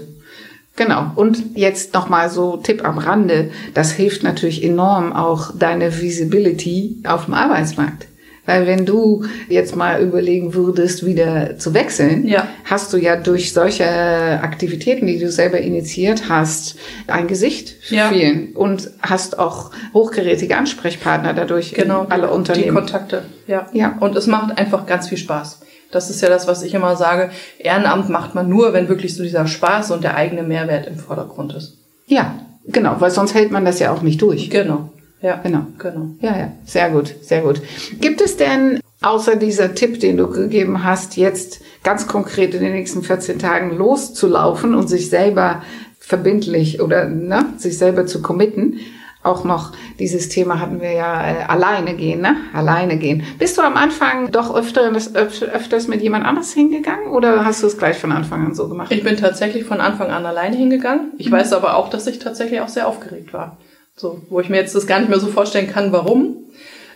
Genau. 0.76 1.12
Und 1.14 1.56
jetzt 1.56 1.94
nochmal 1.94 2.28
so 2.28 2.58
Tipp 2.58 2.84
am 2.84 2.98
Rande. 2.98 3.50
Das 3.72 3.92
hilft 3.92 4.22
natürlich 4.22 4.62
enorm 4.62 5.14
auch 5.14 5.52
deine 5.58 6.02
Visibility 6.02 6.98
auf 7.06 7.24
dem 7.24 7.32
Arbeitsmarkt. 7.32 8.08
Weil 8.46 8.66
wenn 8.66 8.86
du 8.86 9.24
jetzt 9.48 9.76
mal 9.76 10.00
überlegen 10.00 10.54
würdest, 10.54 11.04
wieder 11.04 11.58
zu 11.58 11.74
wechseln, 11.74 12.26
ja. 12.26 12.46
hast 12.64 12.92
du 12.92 12.96
ja 12.96 13.16
durch 13.16 13.52
solche 13.52 13.84
Aktivitäten, 13.84 15.06
die 15.06 15.18
du 15.18 15.30
selber 15.30 15.58
initiiert 15.58 16.28
hast, 16.28 16.76
ein 17.08 17.26
Gesicht 17.26 17.76
für 17.82 17.96
ja. 17.96 18.08
vielen 18.08 18.52
und 18.54 18.90
hast 19.02 19.38
auch 19.38 19.72
hochgerätige 19.92 20.56
Ansprechpartner 20.56 21.34
dadurch 21.34 21.74
genau, 21.74 22.04
in 22.04 22.12
alle 22.12 22.30
Unternehmen. 22.30 22.68
Die 22.68 22.72
Kontakte, 22.74 23.22
ja. 23.46 23.66
ja. 23.72 23.96
Und 24.00 24.16
es 24.16 24.26
macht 24.26 24.56
einfach 24.56 24.86
ganz 24.86 25.08
viel 25.08 25.18
Spaß. 25.18 25.60
Das 25.90 26.10
ist 26.10 26.20
ja 26.20 26.28
das, 26.28 26.46
was 26.46 26.62
ich 26.62 26.74
immer 26.74 26.96
sage. 26.96 27.30
Ehrenamt 27.58 28.08
macht 28.08 28.34
man 28.34 28.48
nur, 28.48 28.72
wenn 28.72 28.88
wirklich 28.88 29.14
so 29.14 29.22
dieser 29.22 29.46
Spaß 29.46 29.90
und 29.92 30.04
der 30.04 30.16
eigene 30.16 30.42
Mehrwert 30.42 30.86
im 30.86 30.96
Vordergrund 30.96 31.54
ist. 31.54 31.78
Ja, 32.06 32.38
genau, 32.66 32.96
weil 32.98 33.10
sonst 33.10 33.34
hält 33.34 33.50
man 33.50 33.64
das 33.64 33.78
ja 33.78 33.92
auch 33.92 34.02
nicht 34.02 34.20
durch. 34.22 34.50
Genau. 34.50 34.90
Ja, 35.26 35.40
genau. 35.42 35.66
genau. 35.76 36.10
Ja, 36.20 36.38
ja, 36.38 36.52
sehr 36.64 36.88
gut, 36.90 37.12
sehr 37.20 37.40
gut. 37.40 37.60
Gibt 38.00 38.20
es 38.20 38.36
denn 38.36 38.78
außer 39.02 39.34
dieser 39.34 39.74
Tipp, 39.74 39.98
den 39.98 40.16
du 40.16 40.30
gegeben 40.30 40.84
hast, 40.84 41.16
jetzt 41.16 41.62
ganz 41.82 42.06
konkret 42.06 42.54
in 42.54 42.62
den 42.62 42.72
nächsten 42.72 43.02
14 43.02 43.40
Tagen 43.40 43.76
loszulaufen 43.76 44.76
und 44.76 44.86
sich 44.86 45.10
selber 45.10 45.62
verbindlich 45.98 46.80
oder 46.80 47.08
ne, 47.08 47.46
sich 47.56 47.76
selber 47.76 48.06
zu 48.06 48.22
committen, 48.22 48.78
auch 49.24 49.42
noch 49.42 49.72
dieses 49.98 50.28
Thema 50.28 50.60
hatten 50.60 50.80
wir 50.80 50.92
ja 50.92 51.28
äh, 51.28 51.42
alleine 51.48 51.94
gehen, 51.94 52.20
ne? 52.20 52.36
Alleine 52.52 52.96
gehen. 52.96 53.24
Bist 53.40 53.58
du 53.58 53.62
am 53.62 53.76
Anfang 53.76 54.30
doch 54.30 54.54
öfter, 54.54 54.92
öfters 54.92 55.88
mit 55.88 56.02
jemand 56.02 56.24
anders 56.24 56.52
hingegangen 56.52 57.08
oder 57.08 57.44
hast 57.44 57.64
du 57.64 57.66
es 57.66 57.76
gleich 57.76 57.98
von 57.98 58.12
Anfang 58.12 58.46
an 58.46 58.54
so 58.54 58.68
gemacht? 58.68 58.92
Ich 58.92 59.02
bin 59.02 59.16
tatsächlich 59.16 59.64
von 59.64 59.80
Anfang 59.80 60.12
an 60.12 60.24
alleine 60.24 60.54
hingegangen. 60.54 61.10
Ich 61.18 61.30
mhm. 61.30 61.34
weiß 61.34 61.54
aber 61.54 61.74
auch, 61.74 61.90
dass 61.90 62.06
ich 62.06 62.20
tatsächlich 62.20 62.60
auch 62.60 62.68
sehr 62.68 62.86
aufgeregt 62.86 63.32
war. 63.32 63.56
So, 63.96 64.20
wo 64.28 64.40
ich 64.40 64.50
mir 64.50 64.58
jetzt 64.58 64.74
das 64.74 64.86
gar 64.86 65.00
nicht 65.00 65.08
mehr 65.08 65.20
so 65.20 65.28
vorstellen 65.28 65.70
kann, 65.72 65.90
warum, 65.90 66.36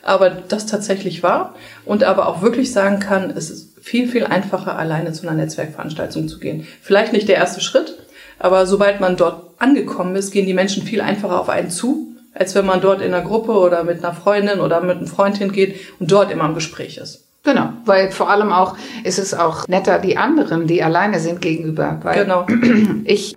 aber 0.02 0.28
das 0.28 0.66
tatsächlich 0.66 1.22
war 1.22 1.54
und 1.86 2.04
aber 2.04 2.28
auch 2.28 2.42
wirklich 2.42 2.72
sagen 2.72 3.00
kann, 3.00 3.30
es 3.30 3.48
ist 3.48 3.78
viel, 3.80 4.06
viel 4.06 4.24
einfacher, 4.24 4.78
alleine 4.78 5.12
zu 5.12 5.26
einer 5.26 5.36
Netzwerkveranstaltung 5.36 6.28
zu 6.28 6.38
gehen. 6.38 6.66
Vielleicht 6.82 7.14
nicht 7.14 7.28
der 7.28 7.36
erste 7.36 7.62
Schritt, 7.62 7.98
aber 8.38 8.66
sobald 8.66 9.00
man 9.00 9.16
dort 9.16 9.50
angekommen 9.58 10.14
ist, 10.14 10.30
gehen 10.30 10.44
die 10.44 10.52
Menschen 10.52 10.82
viel 10.82 11.00
einfacher 11.00 11.40
auf 11.40 11.48
einen 11.48 11.70
zu, 11.70 12.08
als 12.34 12.54
wenn 12.54 12.66
man 12.66 12.82
dort 12.82 13.00
in 13.00 13.14
einer 13.14 13.24
Gruppe 13.26 13.52
oder 13.52 13.82
mit 13.82 14.04
einer 14.04 14.14
Freundin 14.14 14.60
oder 14.60 14.82
mit 14.82 14.98
einem 14.98 15.06
Freund 15.06 15.38
hingeht 15.38 15.76
und 15.98 16.12
dort 16.12 16.30
immer 16.30 16.44
im 16.44 16.54
Gespräch 16.54 16.98
ist. 16.98 17.24
Genau, 17.42 17.70
weil 17.86 18.10
vor 18.10 18.28
allem 18.28 18.52
auch 18.52 18.76
ist 19.04 19.18
es 19.18 19.32
auch 19.32 19.66
netter 19.66 19.98
die 19.98 20.18
anderen, 20.18 20.66
die 20.66 20.82
alleine 20.82 21.18
sind 21.18 21.40
gegenüber. 21.40 21.98
Weil 22.02 22.24
genau. 22.24 22.46
Ich 23.04 23.34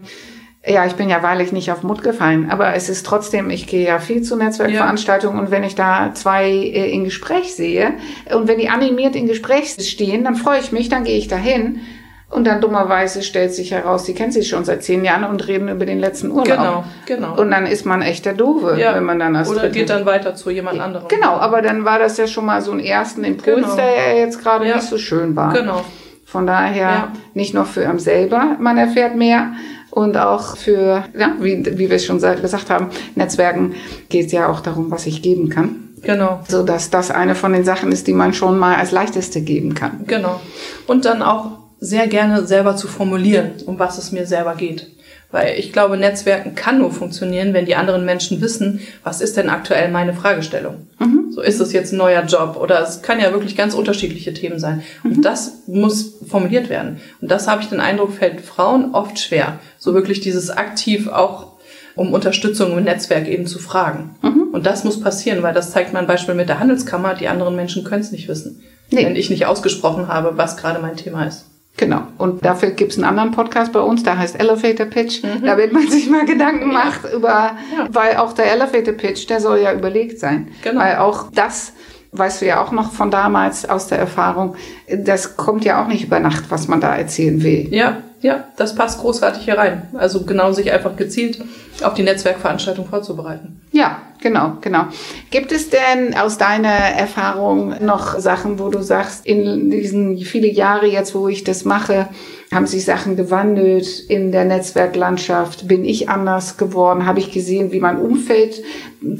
ja, 0.66 0.86
ich 0.86 0.94
bin 0.94 1.10
ja 1.10 1.22
wahrlich 1.22 1.52
nicht 1.52 1.72
auf 1.72 1.84
Mut 1.84 2.04
gefallen, 2.04 2.50
aber 2.50 2.74
es 2.74 2.88
ist 2.88 3.06
trotzdem, 3.06 3.50
ich 3.50 3.68
gehe 3.68 3.86
ja 3.86 4.00
viel 4.00 4.22
zu 4.22 4.38
Netzwerkveranstaltungen 4.38 5.38
ja. 5.38 5.44
und 5.44 5.52
wenn 5.52 5.64
ich 5.64 5.76
da 5.76 6.12
zwei 6.14 6.50
äh, 6.50 6.90
in 6.92 7.04
Gespräch 7.04 7.54
sehe 7.54 7.94
und 8.34 8.48
wenn 8.48 8.60
die 8.60 8.70
animiert 8.70 9.16
in 9.16 9.28
Gespräch 9.28 9.76
stehen, 9.78 10.24
dann 10.24 10.36
freue 10.36 10.60
ich 10.60 10.72
mich, 10.72 10.88
dann 10.88 11.04
gehe 11.04 11.18
ich 11.18 11.28
dahin 11.28 11.82
und 12.30 12.46
dann 12.46 12.62
dummerweise 12.62 13.24
stellt 13.24 13.54
sich 13.54 13.72
heraus, 13.72 14.06
die 14.06 14.14
kennen 14.14 14.32
sich 14.32 14.48
schon 14.48 14.64
seit 14.64 14.84
zehn 14.84 15.04
Jahren 15.04 15.26
und 15.26 15.48
reden 15.48 15.68
über 15.68 15.86
den 15.86 16.00
letzten 16.00 16.32
Urlaub. 16.32 16.46
Genau, 16.46 16.84
genau. 17.06 17.40
Und 17.40 17.52
dann 17.52 17.66
ist 17.66 17.86
man 17.86 18.02
echt 18.02 18.26
der 18.26 18.34
Doofe, 18.34 18.80
ja. 18.80 18.96
wenn 18.96 19.04
man 19.04 19.20
dann 19.20 19.34
das 19.34 19.50
Oder 19.50 19.70
geht 19.70 19.90
dann 19.90 20.06
weiter 20.06 20.34
zu 20.34 20.50
jemand 20.50 20.80
anderem. 20.80 21.08
Genau, 21.10 21.36
aber 21.36 21.62
dann 21.62 21.86
war 21.86 22.00
das 22.00 22.18
ja 22.18 22.26
schon 22.26 22.46
mal 22.46 22.62
so 22.62 22.72
ein 22.72 22.80
ersten 22.80 23.24
Impuls, 23.24 23.64
genau. 23.64 23.76
der 23.76 24.14
ja 24.14 24.18
jetzt 24.18 24.42
gerade 24.42 24.68
ja. 24.68 24.76
nicht 24.76 24.88
so 24.88 24.98
schön 24.98 25.36
war. 25.36 25.54
Genau. 25.54 25.84
Von 26.26 26.48
daher 26.48 27.10
nicht 27.36 27.54
nur 27.54 27.66
für 27.66 27.88
einen 27.88 28.00
selber, 28.00 28.56
man 28.60 28.78
erfährt 28.78 29.16
mehr, 29.16 29.52
und 29.94 30.18
auch 30.18 30.58
für, 30.58 31.04
ja, 31.16 31.36
wie, 31.40 31.64
wie 31.78 31.90
wir 31.90 31.98
es 31.98 32.06
schon 32.06 32.20
gesagt 32.20 32.72
haben, 32.72 32.90
Netzwerken 33.14 33.74
geht 34.10 34.26
es 34.26 34.32
ja 34.32 34.50
auch 34.50 34.60
darum, 34.60 34.90
was 34.90 35.06
ich 35.06 35.22
geben 35.22 35.50
kann. 35.50 35.90
Genau. 36.02 36.40
So 36.48 36.64
dass 36.64 36.90
das 36.90 37.12
eine 37.12 37.36
von 37.36 37.54
den 37.54 37.64
Sachen 37.64 37.92
ist, 37.92 38.08
die 38.08 38.14
man 38.14 38.34
schon 38.34 38.58
mal 38.58 38.76
als 38.76 38.92
leichteste 38.92 39.42
geben 39.42 39.76
kann. 39.76 40.04
Genau. 40.08 40.42
Und 40.88 41.06
dann 41.06 41.22
auch 41.22 41.60
sehr 41.80 42.08
gerne 42.08 42.48
selber 42.48 42.76
zu 42.76 42.88
formulieren, 42.88 43.52
um 43.68 43.78
was 43.78 44.00
es 44.00 44.12
mir 44.12 44.26
selber 44.26 44.56
geht. 44.56 44.90
Weil 45.34 45.58
ich 45.58 45.74
glaube, 45.74 45.98
Netzwerken 45.98 46.54
kann 46.54 46.78
nur 46.78 46.92
funktionieren, 46.92 47.56
wenn 47.56 47.66
die 47.66 47.76
anderen 47.76 48.06
Menschen 48.06 48.40
wissen, 48.40 48.82
was 49.04 49.20
ist 49.20 49.36
denn 49.36 49.50
aktuell 49.50 49.90
meine 49.90 50.14
Fragestellung. 50.14 50.86
Mhm. 51.00 51.32
So 51.32 51.42
ist 51.42 51.60
es 51.60 51.74
jetzt 51.74 51.92
ein 51.92 51.98
neuer 51.98 52.24
Job 52.26 52.56
oder 52.56 52.84
es 52.84 53.02
kann 53.02 53.20
ja 53.20 53.34
wirklich 53.34 53.58
ganz 53.58 53.74
unterschiedliche 53.74 54.36
Themen 54.36 54.60
sein. 54.60 54.84
Und 55.04 55.18
mhm. 55.18 55.22
das 55.24 55.64
muss 55.66 56.20
formuliert 56.30 56.70
werden. 56.70 57.00
Und 57.20 57.32
das 57.32 57.48
habe 57.48 57.64
ich 57.64 57.70
den 57.70 57.80
Eindruck, 57.80 58.14
fällt 58.14 58.42
Frauen 58.42 58.94
oft 58.94 59.18
schwer. 59.18 59.58
So 59.80 59.96
wirklich 59.96 60.20
dieses 60.20 60.52
aktiv 60.52 61.08
auch 61.08 61.54
um 61.96 62.14
Unterstützung 62.14 62.78
im 62.78 62.84
Netzwerk 62.84 63.28
eben 63.28 63.48
zu 63.48 63.58
fragen. 63.58 64.16
Mhm. 64.22 64.50
Und 64.52 64.68
das 64.68 64.84
muss 64.84 65.02
passieren, 65.02 65.42
weil 65.42 65.56
das 65.56 65.72
zeigt 65.72 65.94
mein 65.94 66.06
Beispiel 66.06 66.36
mit 66.36 66.48
der 66.48 66.60
Handelskammer. 66.60 67.16
Die 67.16 67.28
anderen 67.28 67.56
Menschen 67.56 67.84
können 67.84 68.02
es 68.02 68.12
nicht 68.12 68.28
wissen, 68.28 68.62
nee. 68.92 69.04
wenn 69.04 69.16
ich 69.16 69.32
nicht 69.32 69.48
ausgesprochen 69.48 70.10
habe, 70.10 70.38
was 70.38 70.58
gerade 70.58 70.80
mein 70.80 70.96
Thema 70.96 71.26
ist. 71.26 71.46
Genau. 71.78 72.04
Und 72.20 72.46
dafür 72.46 72.72
gibt's 72.72 72.98
einen 72.98 73.06
anderen 73.06 73.32
Podcast 73.32 73.74
bei 73.74 73.80
uns, 73.80 74.04
der 74.04 74.18
heißt 74.18 74.40
Elevator 74.40 74.86
Pitch, 74.86 75.24
mhm. 75.24 75.44
damit 75.44 75.74
man 75.74 75.88
sich 75.90 76.10
mal 76.10 76.26
Gedanken 76.26 76.72
ja. 76.72 76.74
macht 76.74 77.02
über, 77.14 77.58
ja. 77.76 77.88
weil 77.90 78.18
auch 78.18 78.34
der 78.34 78.52
Elevator 78.52 78.94
Pitch, 78.94 79.28
der 79.30 79.40
soll 79.40 79.60
ja 79.60 79.74
überlegt 79.74 80.20
sein. 80.20 80.50
Genau. 80.64 80.82
Weil 80.82 80.98
auch 80.98 81.32
das 81.34 81.74
weißt 82.14 82.42
du 82.42 82.46
ja 82.46 82.64
auch 82.64 82.72
noch 82.72 82.92
von 82.92 83.12
damals 83.12 83.68
aus 83.68 83.88
der 83.88 83.98
Erfahrung, 83.98 84.56
das 84.88 85.36
kommt 85.36 85.66
ja 85.66 85.84
auch 85.84 85.88
nicht 85.88 86.04
über 86.06 86.20
Nacht, 86.20 86.46
was 86.50 86.68
man 86.68 86.80
da 86.80 86.96
erzählen 86.96 87.42
will. 87.42 87.68
Ja, 87.74 88.04
ja, 88.24 88.46
das 88.56 88.74
passt 88.74 89.02
großartig 89.02 89.44
hier 89.44 89.58
rein. 89.58 89.90
Also 89.94 90.24
genau 90.24 90.54
sich 90.54 90.72
einfach 90.72 90.96
gezielt 90.96 91.40
auf 91.84 91.94
die 91.94 92.04
Netzwerkveranstaltung 92.04 92.88
vorzubereiten. 92.88 93.62
Ja, 93.74 94.02
genau, 94.22 94.54
genau. 94.62 94.86
Gibt 95.30 95.52
es 95.52 95.70
denn 95.70 96.16
aus 96.16 96.38
deiner 96.38 96.70
Erfahrung 96.70 97.84
noch 97.84 98.18
Sachen, 98.20 98.60
wo 98.60 98.70
du 98.70 98.82
sagst, 98.82 99.26
in 99.26 99.70
diesen 99.70 100.18
viele 100.20 100.48
Jahre 100.48 100.88
jetzt, 100.88 101.14
wo 101.14 101.28
ich 101.28 101.44
das 101.44 101.66
mache, 101.66 102.08
haben 102.54 102.66
sich 102.66 102.86
Sachen 102.86 103.18
gewandelt 103.18 104.00
in 104.08 104.32
der 104.32 104.46
Netzwerklandschaft? 104.46 105.68
Bin 105.68 105.84
ich 105.84 106.08
anders 106.08 106.56
geworden? 106.56 107.06
Habe 107.06 107.20
ich 107.20 107.32
gesehen, 107.32 107.74
wie 107.74 107.82
mein 107.82 107.98
Umfeld 107.98 108.64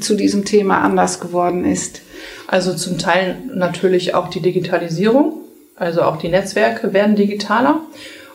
zu 0.00 0.14
diesem 0.14 0.46
Thema 0.46 0.80
anders 0.80 1.20
geworden 1.20 1.66
ist? 1.66 2.00
Also 2.46 2.72
zum 2.72 2.96
Teil 2.96 3.36
natürlich 3.52 4.14
auch 4.14 4.28
die 4.28 4.40
Digitalisierung. 4.40 5.42
Also 5.76 6.02
auch 6.02 6.16
die 6.16 6.28
Netzwerke 6.28 6.94
werden 6.94 7.16
digitaler 7.16 7.80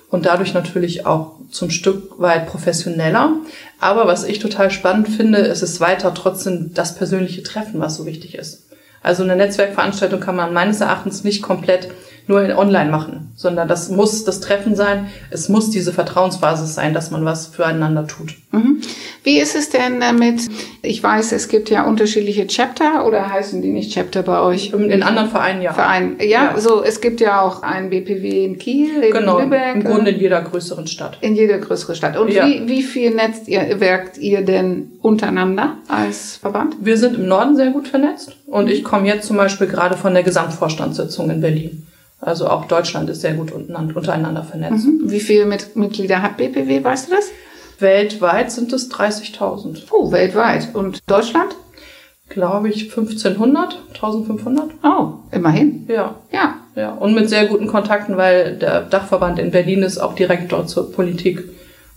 und 0.09 0.25
dadurch 0.25 0.53
natürlich 0.53 1.05
auch 1.05 1.33
zum 1.51 1.69
Stück 1.69 2.19
weit 2.19 2.47
professioneller. 2.47 3.33
Aber 3.79 4.07
was 4.07 4.23
ich 4.23 4.39
total 4.39 4.71
spannend 4.71 5.07
finde, 5.07 5.39
ist 5.39 5.61
es 5.61 5.79
weiter 5.79 6.13
trotzdem 6.13 6.73
das 6.73 6.95
persönliche 6.95 7.43
Treffen, 7.43 7.79
was 7.79 7.95
so 7.95 8.05
wichtig 8.05 8.35
ist. 8.35 8.63
Also 9.01 9.23
eine 9.23 9.35
Netzwerkveranstaltung 9.35 10.19
kann 10.19 10.35
man 10.35 10.53
meines 10.53 10.81
Erachtens 10.81 11.23
nicht 11.23 11.41
komplett 11.41 11.89
nur 12.29 12.43
in 12.43 12.51
online 12.51 12.91
machen, 12.91 13.31
sondern 13.36 13.67
das 13.67 13.89
muss 13.89 14.24
das 14.24 14.39
Treffen 14.39 14.75
sein. 14.75 15.07
Es 15.31 15.50
muss 15.50 15.71
diese 15.71 15.91
Vertrauensbasis 15.91 16.75
sein, 16.75 16.93
dass 16.93 17.09
man 17.09 17.25
was 17.25 17.48
füreinander 17.48 18.05
tut. 18.05 18.36
Mhm. 18.51 18.81
Wie 19.24 19.39
ist 19.39 19.55
es 19.55 19.71
denn 19.71 20.00
damit? 20.00 20.41
Ich 20.83 21.01
weiß, 21.01 21.31
es 21.31 21.48
gibt 21.48 21.71
ja 21.71 21.86
unterschiedliche 21.86 22.45
Chapter 22.45 23.07
oder 23.07 23.31
heißen 23.31 23.63
die 23.63 23.71
nicht 23.71 23.95
Chapter 23.95 24.21
bei 24.21 24.41
euch? 24.41 24.74
In 24.74 25.01
anderen 25.01 25.29
Vereinen 25.29 25.63
ja. 25.63 25.74
Verein, 25.74 26.17
ja, 26.19 26.53
ja. 26.53 26.59
so 26.59 26.83
es 26.83 27.01
gibt 27.01 27.19
ja 27.19 27.41
auch 27.41 27.63
ein 27.63 27.89
BPW 27.89 28.45
in 28.45 28.59
Kiel, 28.59 29.01
in 29.01 29.12
genau, 29.12 29.39
Lübeck. 29.39 29.74
Im 29.74 29.83
Grunde 29.83 30.12
in 30.12 30.19
jeder 30.19 30.43
größeren 30.43 30.86
Stadt. 30.86 31.17
In 31.21 31.36
jeder 31.36 31.57
größeren 31.57 31.95
Stadt. 31.95 32.15
Und 32.15 32.31
ja. 32.31 32.45
wie, 32.45 32.67
wie 32.67 32.83
viel 32.83 33.17
werkt 33.17 34.19
ihr 34.19 34.45
denn 34.45 34.91
untereinander 35.01 35.77
als 35.88 36.36
Verband? 36.36 36.75
Wir 36.79 36.98
sind 36.98 37.15
im 37.15 37.27
Norden 37.27 37.55
sehr 37.55 37.71
gut 37.71 37.88
vernetzt 37.88 38.38
und 38.45 38.69
ich 38.69 38.83
komme 38.83 39.07
jetzt 39.07 39.25
zum 39.25 39.38
Beispiel 39.38 39.65
gerade 39.65 39.98
von 39.98 40.13
der 40.13 40.21
Gesamtvorstandssitzung 40.21 41.31
in 41.31 41.41
Berlin. 41.41 41.88
Also 42.21 42.47
auch 42.47 42.65
Deutschland 42.65 43.09
ist 43.09 43.21
sehr 43.21 43.33
gut 43.33 43.51
untereinander 43.51 44.43
vernetzt. 44.43 44.85
Mhm. 44.85 45.09
Wie 45.09 45.19
viele 45.19 45.45
Mitglieder 45.45 46.21
hat 46.21 46.38
BPW, 46.38 46.83
weißt 46.83 47.09
du 47.09 47.15
das? 47.15 47.29
Weltweit 47.79 48.51
sind 48.51 48.73
es 48.73 48.91
30.000. 48.91 49.83
Oh, 49.91 50.11
weltweit. 50.11 50.69
Und 50.73 50.99
Deutschland? 51.07 51.55
Glaube 52.27 52.69
ich 52.69 52.89
1500, 52.89 53.79
1500. 53.93 54.69
Oh, 54.83 55.13
immerhin. 55.31 55.85
Ja. 55.88 56.15
Ja. 56.31 56.55
Ja, 56.75 56.93
und 56.93 57.13
mit 57.13 57.29
sehr 57.29 57.47
guten 57.47 57.67
Kontakten, 57.67 58.15
weil 58.15 58.55
der 58.57 58.81
Dachverband 58.81 59.39
in 59.39 59.51
Berlin 59.51 59.83
ist 59.83 59.97
auch 59.97 60.15
direkt 60.15 60.51
dort 60.51 60.69
zur 60.69 60.91
Politik, 60.91 61.43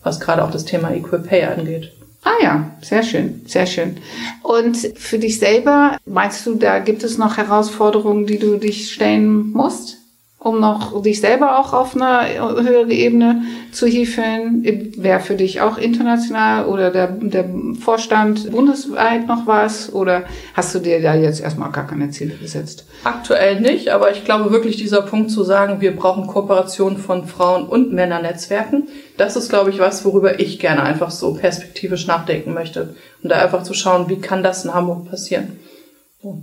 was 0.02 0.18
gerade 0.18 0.42
auch 0.42 0.50
das 0.50 0.64
Thema 0.64 0.92
Equipay 0.92 1.44
angeht. 1.44 1.92
Ah 2.24 2.42
ja, 2.42 2.70
sehr 2.80 3.02
schön, 3.02 3.42
sehr 3.46 3.66
schön. 3.66 3.98
Und 4.42 4.76
für 4.76 5.18
dich 5.18 5.38
selber, 5.38 5.98
meinst 6.04 6.46
du, 6.46 6.54
da 6.54 6.78
gibt 6.78 7.02
es 7.04 7.18
noch 7.18 7.36
Herausforderungen, 7.36 8.26
die 8.26 8.38
du 8.38 8.58
dich 8.58 8.92
stellen 8.92 9.50
musst? 9.52 9.98
Um 10.42 10.58
noch 10.58 11.02
dich 11.02 11.20
selber 11.20 11.58
auch 11.58 11.72
auf 11.72 11.94
eine 11.94 12.28
höhere 12.38 12.90
Ebene 12.90 13.42
zu 13.70 13.86
hieven? 13.86 14.64
Wäre 14.96 15.20
für 15.20 15.36
dich 15.36 15.60
auch 15.60 15.78
international 15.78 16.66
oder 16.66 16.90
der, 16.90 17.06
der 17.08 17.48
Vorstand 17.80 18.50
bundesweit 18.50 19.28
noch 19.28 19.46
was? 19.46 19.92
Oder 19.92 20.24
hast 20.54 20.74
du 20.74 20.80
dir 20.80 21.00
da 21.00 21.14
jetzt 21.14 21.40
erstmal 21.40 21.70
gar 21.70 21.86
keine 21.86 22.10
Ziele 22.10 22.34
gesetzt? 22.34 22.86
Aktuell 23.04 23.60
nicht, 23.60 23.90
aber 23.90 24.10
ich 24.10 24.24
glaube 24.24 24.50
wirklich 24.50 24.76
dieser 24.76 25.02
Punkt 25.02 25.30
zu 25.30 25.44
sagen, 25.44 25.80
wir 25.80 25.94
brauchen 25.94 26.26
Kooperation 26.26 26.96
von 26.96 27.26
Frauen- 27.26 27.68
und 27.68 27.92
Männernetzwerken, 27.92 28.88
das 29.16 29.36
ist, 29.36 29.48
glaube 29.48 29.70
ich, 29.70 29.78
was, 29.78 30.04
worüber 30.04 30.40
ich 30.40 30.58
gerne 30.58 30.82
einfach 30.82 31.10
so 31.10 31.34
perspektivisch 31.34 32.06
nachdenken 32.06 32.54
möchte. 32.54 32.96
Und 33.22 33.30
da 33.30 33.36
einfach 33.36 33.62
zu 33.62 33.74
schauen, 33.74 34.08
wie 34.08 34.20
kann 34.20 34.42
das 34.42 34.64
in 34.64 34.74
Hamburg 34.74 35.08
passieren? 35.08 35.58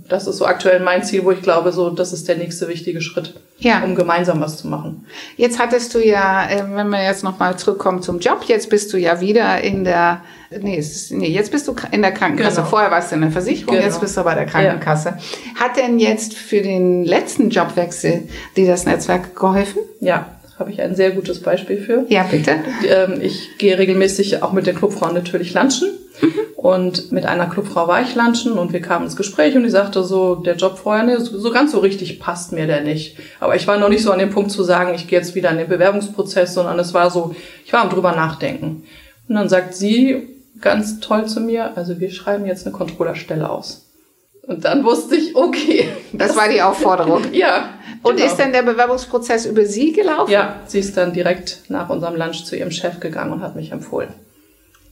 Das 0.08 0.26
ist 0.26 0.36
so 0.36 0.46
aktuell 0.46 0.80
mein 0.80 1.04
Ziel, 1.04 1.24
wo 1.24 1.30
ich 1.30 1.42
glaube, 1.42 1.72
so 1.72 1.90
das 1.90 2.12
ist 2.12 2.28
der 2.28 2.36
nächste 2.36 2.68
wichtige 2.68 3.00
Schritt, 3.00 3.34
ja. 3.60 3.82
um 3.84 3.94
gemeinsam 3.94 4.40
was 4.40 4.56
zu 4.58 4.68
machen. 4.68 5.06
Jetzt 5.36 5.58
hattest 5.58 5.94
du 5.94 6.04
ja, 6.04 6.48
äh, 6.48 6.64
wenn 6.72 6.88
wir 6.88 7.02
jetzt 7.02 7.22
nochmal 7.22 7.56
zurückkommen 7.58 8.02
zum 8.02 8.18
Job, 8.18 8.44
jetzt 8.46 8.70
bist 8.70 8.92
du 8.92 8.96
ja 8.96 9.20
wieder 9.20 9.60
in 9.60 9.84
der, 9.84 10.22
nee, 10.50 10.82
nee 11.10 11.28
jetzt 11.28 11.52
bist 11.52 11.68
du 11.68 11.76
in 11.92 12.02
der 12.02 12.12
Krankenkasse. 12.12 12.56
Genau. 12.56 12.68
Vorher 12.68 12.90
warst 12.90 13.12
du 13.12 13.16
in 13.16 13.22
der 13.22 13.30
Versicherung, 13.30 13.74
genau. 13.74 13.86
jetzt 13.86 14.00
bist 14.00 14.16
du 14.16 14.22
bei 14.24 14.34
der 14.34 14.46
Krankenkasse. 14.46 15.10
Ja. 15.10 15.60
Hat 15.60 15.76
denn 15.76 15.98
jetzt 15.98 16.34
für 16.34 16.62
den 16.62 17.04
letzten 17.04 17.50
Jobwechsel 17.50 18.28
dir 18.56 18.66
das 18.66 18.86
Netzwerk 18.86 19.36
geholfen? 19.36 19.80
Ja, 20.00 20.26
habe 20.58 20.70
ich 20.70 20.80
ein 20.80 20.94
sehr 20.94 21.10
gutes 21.12 21.40
Beispiel 21.40 21.78
für. 21.78 22.04
Ja, 22.08 22.24
bitte. 22.24 22.56
Ähm, 22.86 23.20
ich 23.22 23.56
gehe 23.58 23.78
regelmäßig 23.78 24.42
auch 24.42 24.52
mit 24.52 24.66
den 24.66 24.76
Clubfrauen 24.76 25.14
natürlich 25.14 25.54
lunchen. 25.54 25.88
Mhm. 26.20 26.40
Und 26.56 27.10
mit 27.10 27.24
einer 27.24 27.46
Clubfrau 27.46 27.88
war 27.88 28.02
ich 28.02 28.14
lunchen 28.14 28.52
und 28.52 28.72
wir 28.72 28.82
kamen 28.82 29.06
ins 29.06 29.16
Gespräch 29.16 29.56
und 29.56 29.62
die 29.62 29.70
sagte 29.70 30.04
so, 30.04 30.34
der 30.34 30.56
Job 30.56 30.78
vorher, 30.78 31.04
nee, 31.04 31.16
so 31.16 31.50
ganz 31.50 31.72
so 31.72 31.78
richtig 31.78 32.20
passt 32.20 32.52
mir 32.52 32.66
der 32.66 32.82
nicht. 32.82 33.16
Aber 33.40 33.56
ich 33.56 33.66
war 33.66 33.78
noch 33.78 33.88
nicht 33.88 34.02
so 34.02 34.12
an 34.12 34.18
dem 34.18 34.30
Punkt 34.30 34.50
zu 34.50 34.62
sagen, 34.62 34.94
ich 34.94 35.08
gehe 35.08 35.18
jetzt 35.18 35.34
wieder 35.34 35.50
in 35.50 35.56
den 35.56 35.68
Bewerbungsprozess, 35.68 36.52
sondern 36.52 36.78
es 36.78 36.92
war 36.92 37.10
so, 37.10 37.34
ich 37.64 37.72
war 37.72 37.80
am 37.80 37.90
drüber 37.90 38.12
nachdenken. 38.12 38.84
Und 39.28 39.34
dann 39.36 39.48
sagt 39.48 39.74
sie 39.74 40.28
ganz 40.60 41.00
toll 41.00 41.26
zu 41.26 41.40
mir, 41.40 41.76
also 41.76 41.98
wir 41.98 42.10
schreiben 42.10 42.44
jetzt 42.44 42.66
eine 42.66 42.76
Controllerstelle 42.76 43.48
aus. 43.48 43.86
Und 44.42 44.64
dann 44.64 44.84
wusste 44.84 45.16
ich, 45.16 45.36
okay. 45.36 45.88
Das, 46.12 46.28
das 46.28 46.36
war 46.36 46.48
die 46.48 46.60
Aufforderung. 46.60 47.22
ja. 47.32 47.70
Und 48.02 48.16
genau. 48.16 48.26
ist 48.26 48.36
denn 48.36 48.52
der 48.52 48.62
Bewerbungsprozess 48.62 49.46
über 49.46 49.64
Sie 49.64 49.92
gelaufen? 49.92 50.30
Ja, 50.30 50.56
sie 50.66 50.80
ist 50.80 50.96
dann 50.96 51.12
direkt 51.12 51.60
nach 51.68 51.88
unserem 51.90 52.16
Lunch 52.16 52.44
zu 52.44 52.56
ihrem 52.56 52.70
Chef 52.70 52.98
gegangen 52.98 53.32
und 53.32 53.42
hat 53.42 53.56
mich 53.56 53.72
empfohlen. 53.72 54.08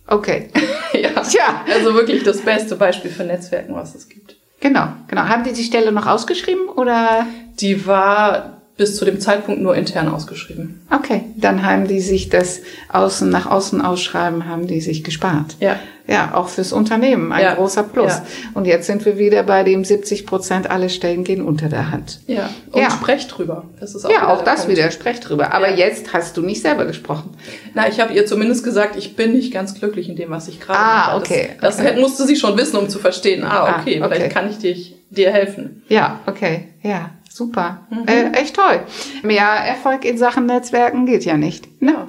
Okay. 0.08 0.48
ja. 0.94 1.10
Tja. 1.22 1.64
Also 1.72 1.94
wirklich 1.94 2.24
das 2.24 2.40
beste 2.40 2.76
Beispiel 2.76 3.10
für 3.10 3.24
Netzwerken, 3.24 3.74
was 3.74 3.94
es 3.94 4.08
gibt. 4.08 4.36
Genau, 4.60 4.88
genau. 5.06 5.22
Haben 5.22 5.44
die 5.44 5.52
die 5.52 5.62
Stelle 5.62 5.92
noch 5.92 6.06
ausgeschrieben 6.06 6.68
oder? 6.68 7.26
Die 7.60 7.86
war 7.86 8.57
bis 8.78 8.96
zu 8.96 9.04
dem 9.04 9.20
Zeitpunkt 9.20 9.60
nur 9.60 9.74
intern 9.74 10.08
ausgeschrieben. 10.08 10.80
Okay, 10.90 11.24
dann 11.36 11.66
haben 11.66 11.88
die 11.88 12.00
sich 12.00 12.30
das 12.30 12.60
außen 12.90 13.28
nach 13.28 13.44
außen 13.46 13.82
ausschreiben, 13.82 14.46
haben 14.46 14.68
die 14.68 14.80
sich 14.80 15.04
gespart. 15.04 15.56
Ja. 15.60 15.78
Ja, 16.06 16.34
auch 16.34 16.48
fürs 16.48 16.72
Unternehmen 16.72 17.32
ein 17.32 17.42
ja. 17.42 17.54
großer 17.54 17.82
Plus. 17.82 18.12
Ja. 18.12 18.26
Und 18.54 18.66
jetzt 18.66 18.86
sind 18.86 19.04
wir 19.04 19.18
wieder 19.18 19.42
bei 19.42 19.62
dem 19.62 19.84
70 19.84 20.24
Prozent 20.24 20.70
alle 20.70 20.88
Stellen 20.88 21.22
gehen 21.22 21.42
unter 21.42 21.68
der 21.68 21.90
Hand. 21.90 22.20
Ja. 22.26 22.48
Und 22.72 22.80
ja. 22.80 22.90
sprecht 22.90 23.36
drüber. 23.36 23.64
Das 23.78 23.94
ist 23.94 24.06
auch 24.06 24.10
ja, 24.10 24.28
auch 24.28 24.42
das 24.42 24.62
Punkt. 24.62 24.78
wieder 24.78 24.90
sprecht 24.90 25.28
drüber. 25.28 25.52
Aber 25.52 25.70
jetzt 25.74 26.14
hast 26.14 26.38
du 26.38 26.40
nicht 26.40 26.62
selber 26.62 26.86
gesprochen. 26.86 27.36
Na, 27.74 27.88
ich 27.90 28.00
habe 28.00 28.14
ihr 28.14 28.24
zumindest 28.24 28.64
gesagt, 28.64 28.96
ich 28.96 29.16
bin 29.16 29.32
nicht 29.32 29.52
ganz 29.52 29.74
glücklich 29.74 30.08
in 30.08 30.16
dem, 30.16 30.30
was 30.30 30.48
ich 30.48 30.60
gerade 30.60 30.78
ah, 30.78 30.96
mache. 30.96 31.10
Ah, 31.10 31.16
okay. 31.18 31.48
Das, 31.60 31.76
das 31.76 31.86
okay. 31.86 32.00
musste 32.00 32.26
sie 32.26 32.36
schon 32.36 32.56
wissen, 32.56 32.78
um 32.78 32.88
zu 32.88 32.98
verstehen. 32.98 33.44
Ah, 33.44 33.78
okay, 33.78 34.00
ah, 34.00 34.06
okay. 34.06 34.14
vielleicht 34.14 34.32
kann 34.32 34.48
ich 34.48 34.56
dir, 34.56 34.76
dir 35.10 35.30
helfen. 35.30 35.82
Ja, 35.88 36.20
okay, 36.26 36.68
ja. 36.82 37.10
Super. 37.38 37.87
Mhm. 37.90 38.09
Äh, 38.09 38.33
echt 38.33 38.57
toll. 38.57 38.81
Mehr 39.22 39.46
Erfolg 39.46 40.05
in 40.05 40.18
Sachen 40.18 40.46
Netzwerken 40.46 41.07
geht 41.07 41.24
ja 41.24 41.37
nicht. 41.37 41.81
Ne? 41.81 41.92
Ja. 41.92 42.09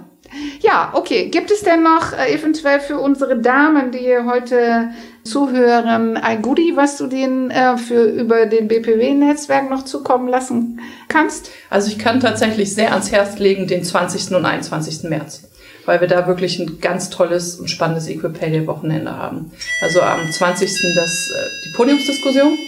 Ja, 0.60 0.90
okay. 0.94 1.30
Gibt 1.30 1.52
es 1.52 1.62
denn 1.62 1.84
noch 1.84 2.14
äh, 2.14 2.34
eventuell 2.34 2.80
für 2.80 2.98
unsere 2.98 3.38
Damen, 3.38 3.92
die 3.92 4.18
heute 4.26 4.90
zuhören, 5.24 6.18
ein 6.18 6.42
Goodie, 6.42 6.76
was 6.76 6.98
du 6.98 7.06
denen 7.06 7.52
äh, 7.52 7.78
für 7.78 8.06
über 8.06 8.48
den 8.48 8.68
BPW-Netzwerk 8.68 9.70
noch 9.70 9.86
zukommen 9.86 10.28
lassen 10.28 10.80
kannst? 11.10 11.52
Also 11.70 11.92
ich 11.92 12.00
kann 12.00 12.20
tatsächlich 12.20 12.74
sehr 12.74 12.92
ans 12.92 13.12
Herz 13.12 13.38
legen 13.38 13.68
den 13.68 13.84
20. 13.84 14.36
und 14.36 14.46
21. 14.46 15.10
März 15.10 15.44
weil 15.86 16.02
wir 16.02 16.08
da 16.08 16.28
wirklich 16.28 16.60
ein 16.60 16.80
ganz 16.82 17.10
tolles 17.10 17.56
und 17.56 17.68
spannendes 17.68 18.08
Equipedia-Wochenende 18.08 19.18
haben. 19.18 19.52
Also 19.82 20.02
am 20.02 20.32
20. 20.32 20.70
Das, 20.96 21.32
äh, 21.32 21.50
die 21.66 21.76
Podiumsdiskussion 21.76 22.60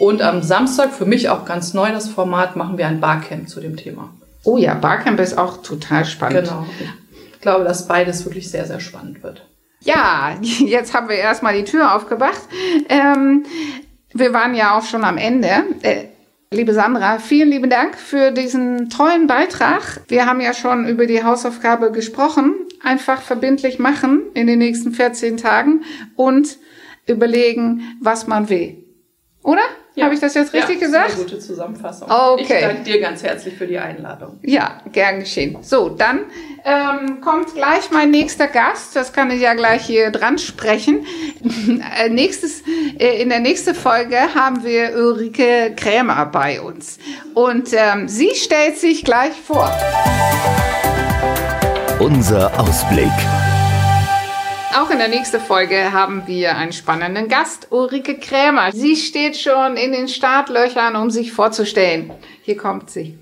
und 0.00 0.22
am 0.22 0.42
Samstag, 0.42 0.94
für 0.94 1.04
mich 1.04 1.28
auch 1.28 1.44
ganz 1.44 1.74
neu 1.74 1.92
das 1.92 2.08
Format, 2.08 2.56
machen 2.56 2.78
wir 2.78 2.86
ein 2.86 3.00
Barcamp 3.00 3.50
zu 3.50 3.60
dem 3.60 3.76
Thema. 3.76 4.08
Oh 4.44 4.56
ja, 4.56 4.72
Barcamp 4.72 5.20
ist 5.20 5.36
auch 5.36 5.58
total 5.62 6.06
spannend. 6.06 6.48
Genau. 6.48 6.66
Ich 7.34 7.40
glaube, 7.42 7.64
dass 7.64 7.86
beides 7.86 8.24
wirklich 8.24 8.50
sehr, 8.50 8.64
sehr 8.64 8.80
spannend 8.80 9.22
wird. 9.22 9.46
Ja, 9.80 10.34
jetzt 10.40 10.94
haben 10.94 11.10
wir 11.10 11.16
erstmal 11.16 11.54
die 11.54 11.64
Tür 11.64 11.94
aufgemacht. 11.94 12.40
Ähm, 12.88 13.44
wir 14.14 14.32
waren 14.32 14.54
ja 14.54 14.78
auch 14.78 14.84
schon 14.84 15.04
am 15.04 15.18
Ende. 15.18 15.50
Äh, 15.82 16.06
liebe 16.50 16.72
Sandra, 16.72 17.18
vielen 17.18 17.50
lieben 17.50 17.68
Dank 17.68 17.98
für 17.98 18.30
diesen 18.30 18.88
tollen 18.88 19.26
Beitrag. 19.26 20.00
Wir 20.08 20.24
haben 20.24 20.40
ja 20.40 20.54
schon 20.54 20.88
über 20.88 21.04
die 21.04 21.22
Hausaufgabe 21.22 21.92
gesprochen. 21.92 22.54
Einfach 22.82 23.20
verbindlich 23.20 23.78
machen 23.78 24.22
in 24.32 24.46
den 24.46 24.60
nächsten 24.60 24.92
14 24.92 25.36
Tagen 25.36 25.82
und 26.16 26.56
überlegen, 27.06 27.98
was 28.00 28.26
man 28.26 28.48
will. 28.48 28.82
Oder? 29.42 29.60
Ja. 29.94 30.04
Habe 30.04 30.14
ich 30.14 30.20
das 30.20 30.34
jetzt 30.34 30.52
richtig 30.52 30.80
ja, 30.80 30.86
gesagt? 30.86 31.06
Das 31.06 31.12
ist 31.14 31.20
eine 31.20 31.30
gute 31.30 31.38
Zusammenfassung. 31.40 32.10
Okay. 32.10 32.42
Ich 32.42 32.48
danke 32.60 32.82
dir 32.84 33.00
ganz 33.00 33.22
herzlich 33.22 33.54
für 33.54 33.66
die 33.66 33.78
Einladung. 33.78 34.38
Ja, 34.42 34.80
gern 34.92 35.20
geschehen. 35.20 35.58
So, 35.62 35.88
dann 35.88 36.20
ähm, 36.64 37.20
kommt 37.20 37.54
gleich 37.54 37.90
mein 37.90 38.10
nächster 38.10 38.46
Gast. 38.46 38.94
Das 38.94 39.12
kann 39.12 39.30
ich 39.30 39.40
ja 39.40 39.54
gleich 39.54 39.84
hier 39.84 40.10
dran 40.10 40.38
sprechen. 40.38 41.06
Äh, 42.00 42.08
nächstes, 42.08 42.62
äh, 42.98 43.22
in 43.22 43.28
der 43.28 43.40
nächsten 43.40 43.74
Folge 43.74 44.16
haben 44.34 44.64
wir 44.64 44.94
Ulrike 44.96 45.74
Krämer 45.76 46.26
bei 46.26 46.60
uns. 46.60 46.98
Und 47.34 47.70
ähm, 47.72 48.08
sie 48.08 48.30
stellt 48.34 48.78
sich 48.78 49.04
gleich 49.04 49.32
vor. 49.32 49.70
Unser 51.98 52.58
Ausblick. 52.58 53.10
Auch 54.72 54.88
in 54.90 54.98
der 54.98 55.08
nächsten 55.08 55.40
Folge 55.40 55.92
haben 55.92 56.22
wir 56.26 56.56
einen 56.56 56.72
spannenden 56.72 57.26
Gast, 57.26 57.66
Ulrike 57.70 58.18
Krämer. 58.18 58.70
Sie 58.70 58.94
steht 58.94 59.36
schon 59.36 59.76
in 59.76 59.90
den 59.90 60.06
Startlöchern, 60.06 60.94
um 60.94 61.10
sich 61.10 61.32
vorzustellen. 61.32 62.12
Hier 62.42 62.56
kommt 62.56 62.88
sie. 62.88 63.18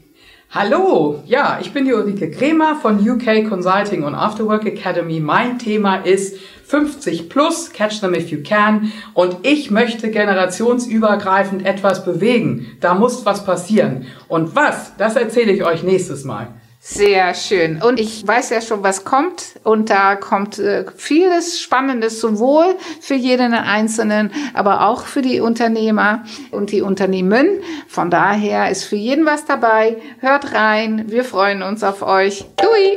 Hallo, 0.50 1.22
ja, 1.24 1.58
ich 1.62 1.72
bin 1.72 1.86
die 1.86 1.94
Ulrike 1.94 2.30
Krämer 2.30 2.76
von 2.76 2.98
UK 2.98 3.48
Consulting 3.48 4.02
und 4.02 4.14
Afterwork 4.14 4.66
Academy. 4.66 5.20
Mein 5.20 5.58
Thema 5.58 5.96
ist 5.96 6.38
50 6.66 7.30
plus, 7.30 7.72
catch 7.72 8.00
them 8.00 8.12
if 8.12 8.30
you 8.30 8.42
can. 8.42 8.92
Und 9.14 9.38
ich 9.42 9.70
möchte 9.70 10.10
generationsübergreifend 10.10 11.64
etwas 11.64 12.04
bewegen. 12.04 12.76
Da 12.80 12.92
muss 12.92 13.24
was 13.24 13.46
passieren. 13.46 14.06
Und 14.28 14.54
was, 14.54 14.96
das 14.98 15.16
erzähle 15.16 15.52
ich 15.52 15.64
euch 15.64 15.82
nächstes 15.82 16.24
Mal. 16.24 16.48
Sehr 16.80 17.34
schön. 17.34 17.82
Und 17.82 18.00
ich 18.00 18.26
weiß 18.26 18.50
ja 18.50 18.60
schon, 18.60 18.82
was 18.82 19.04
kommt. 19.04 19.60
Und 19.64 19.90
da 19.90 20.16
kommt 20.16 20.58
äh, 20.58 20.84
vieles 20.96 21.60
Spannendes, 21.60 22.20
sowohl 22.20 22.76
für 23.00 23.14
jeden 23.14 23.52
Einzelnen, 23.52 24.30
aber 24.54 24.86
auch 24.86 25.02
für 25.02 25.20
die 25.20 25.40
Unternehmer 25.40 26.24
und 26.50 26.72
die 26.72 26.80
Unternehmen. 26.80 27.60
Von 27.88 28.10
daher 28.10 28.70
ist 28.70 28.84
für 28.84 28.96
jeden 28.96 29.26
was 29.26 29.44
dabei. 29.44 29.96
Hört 30.20 30.54
rein. 30.54 31.04
Wir 31.08 31.24
freuen 31.24 31.62
uns 31.62 31.82
auf 31.82 32.02
euch. 32.02 32.44
Dui! 32.56 32.96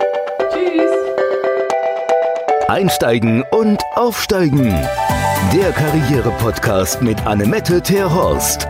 Tschüss! 0.51 0.91
Einsteigen 2.69 3.43
und 3.51 3.81
aufsteigen. 3.95 4.69
Der 5.53 5.71
Karriere-Podcast 5.73 7.01
mit 7.01 7.25
Annemette 7.25 7.81
Terhorst. 7.81 8.69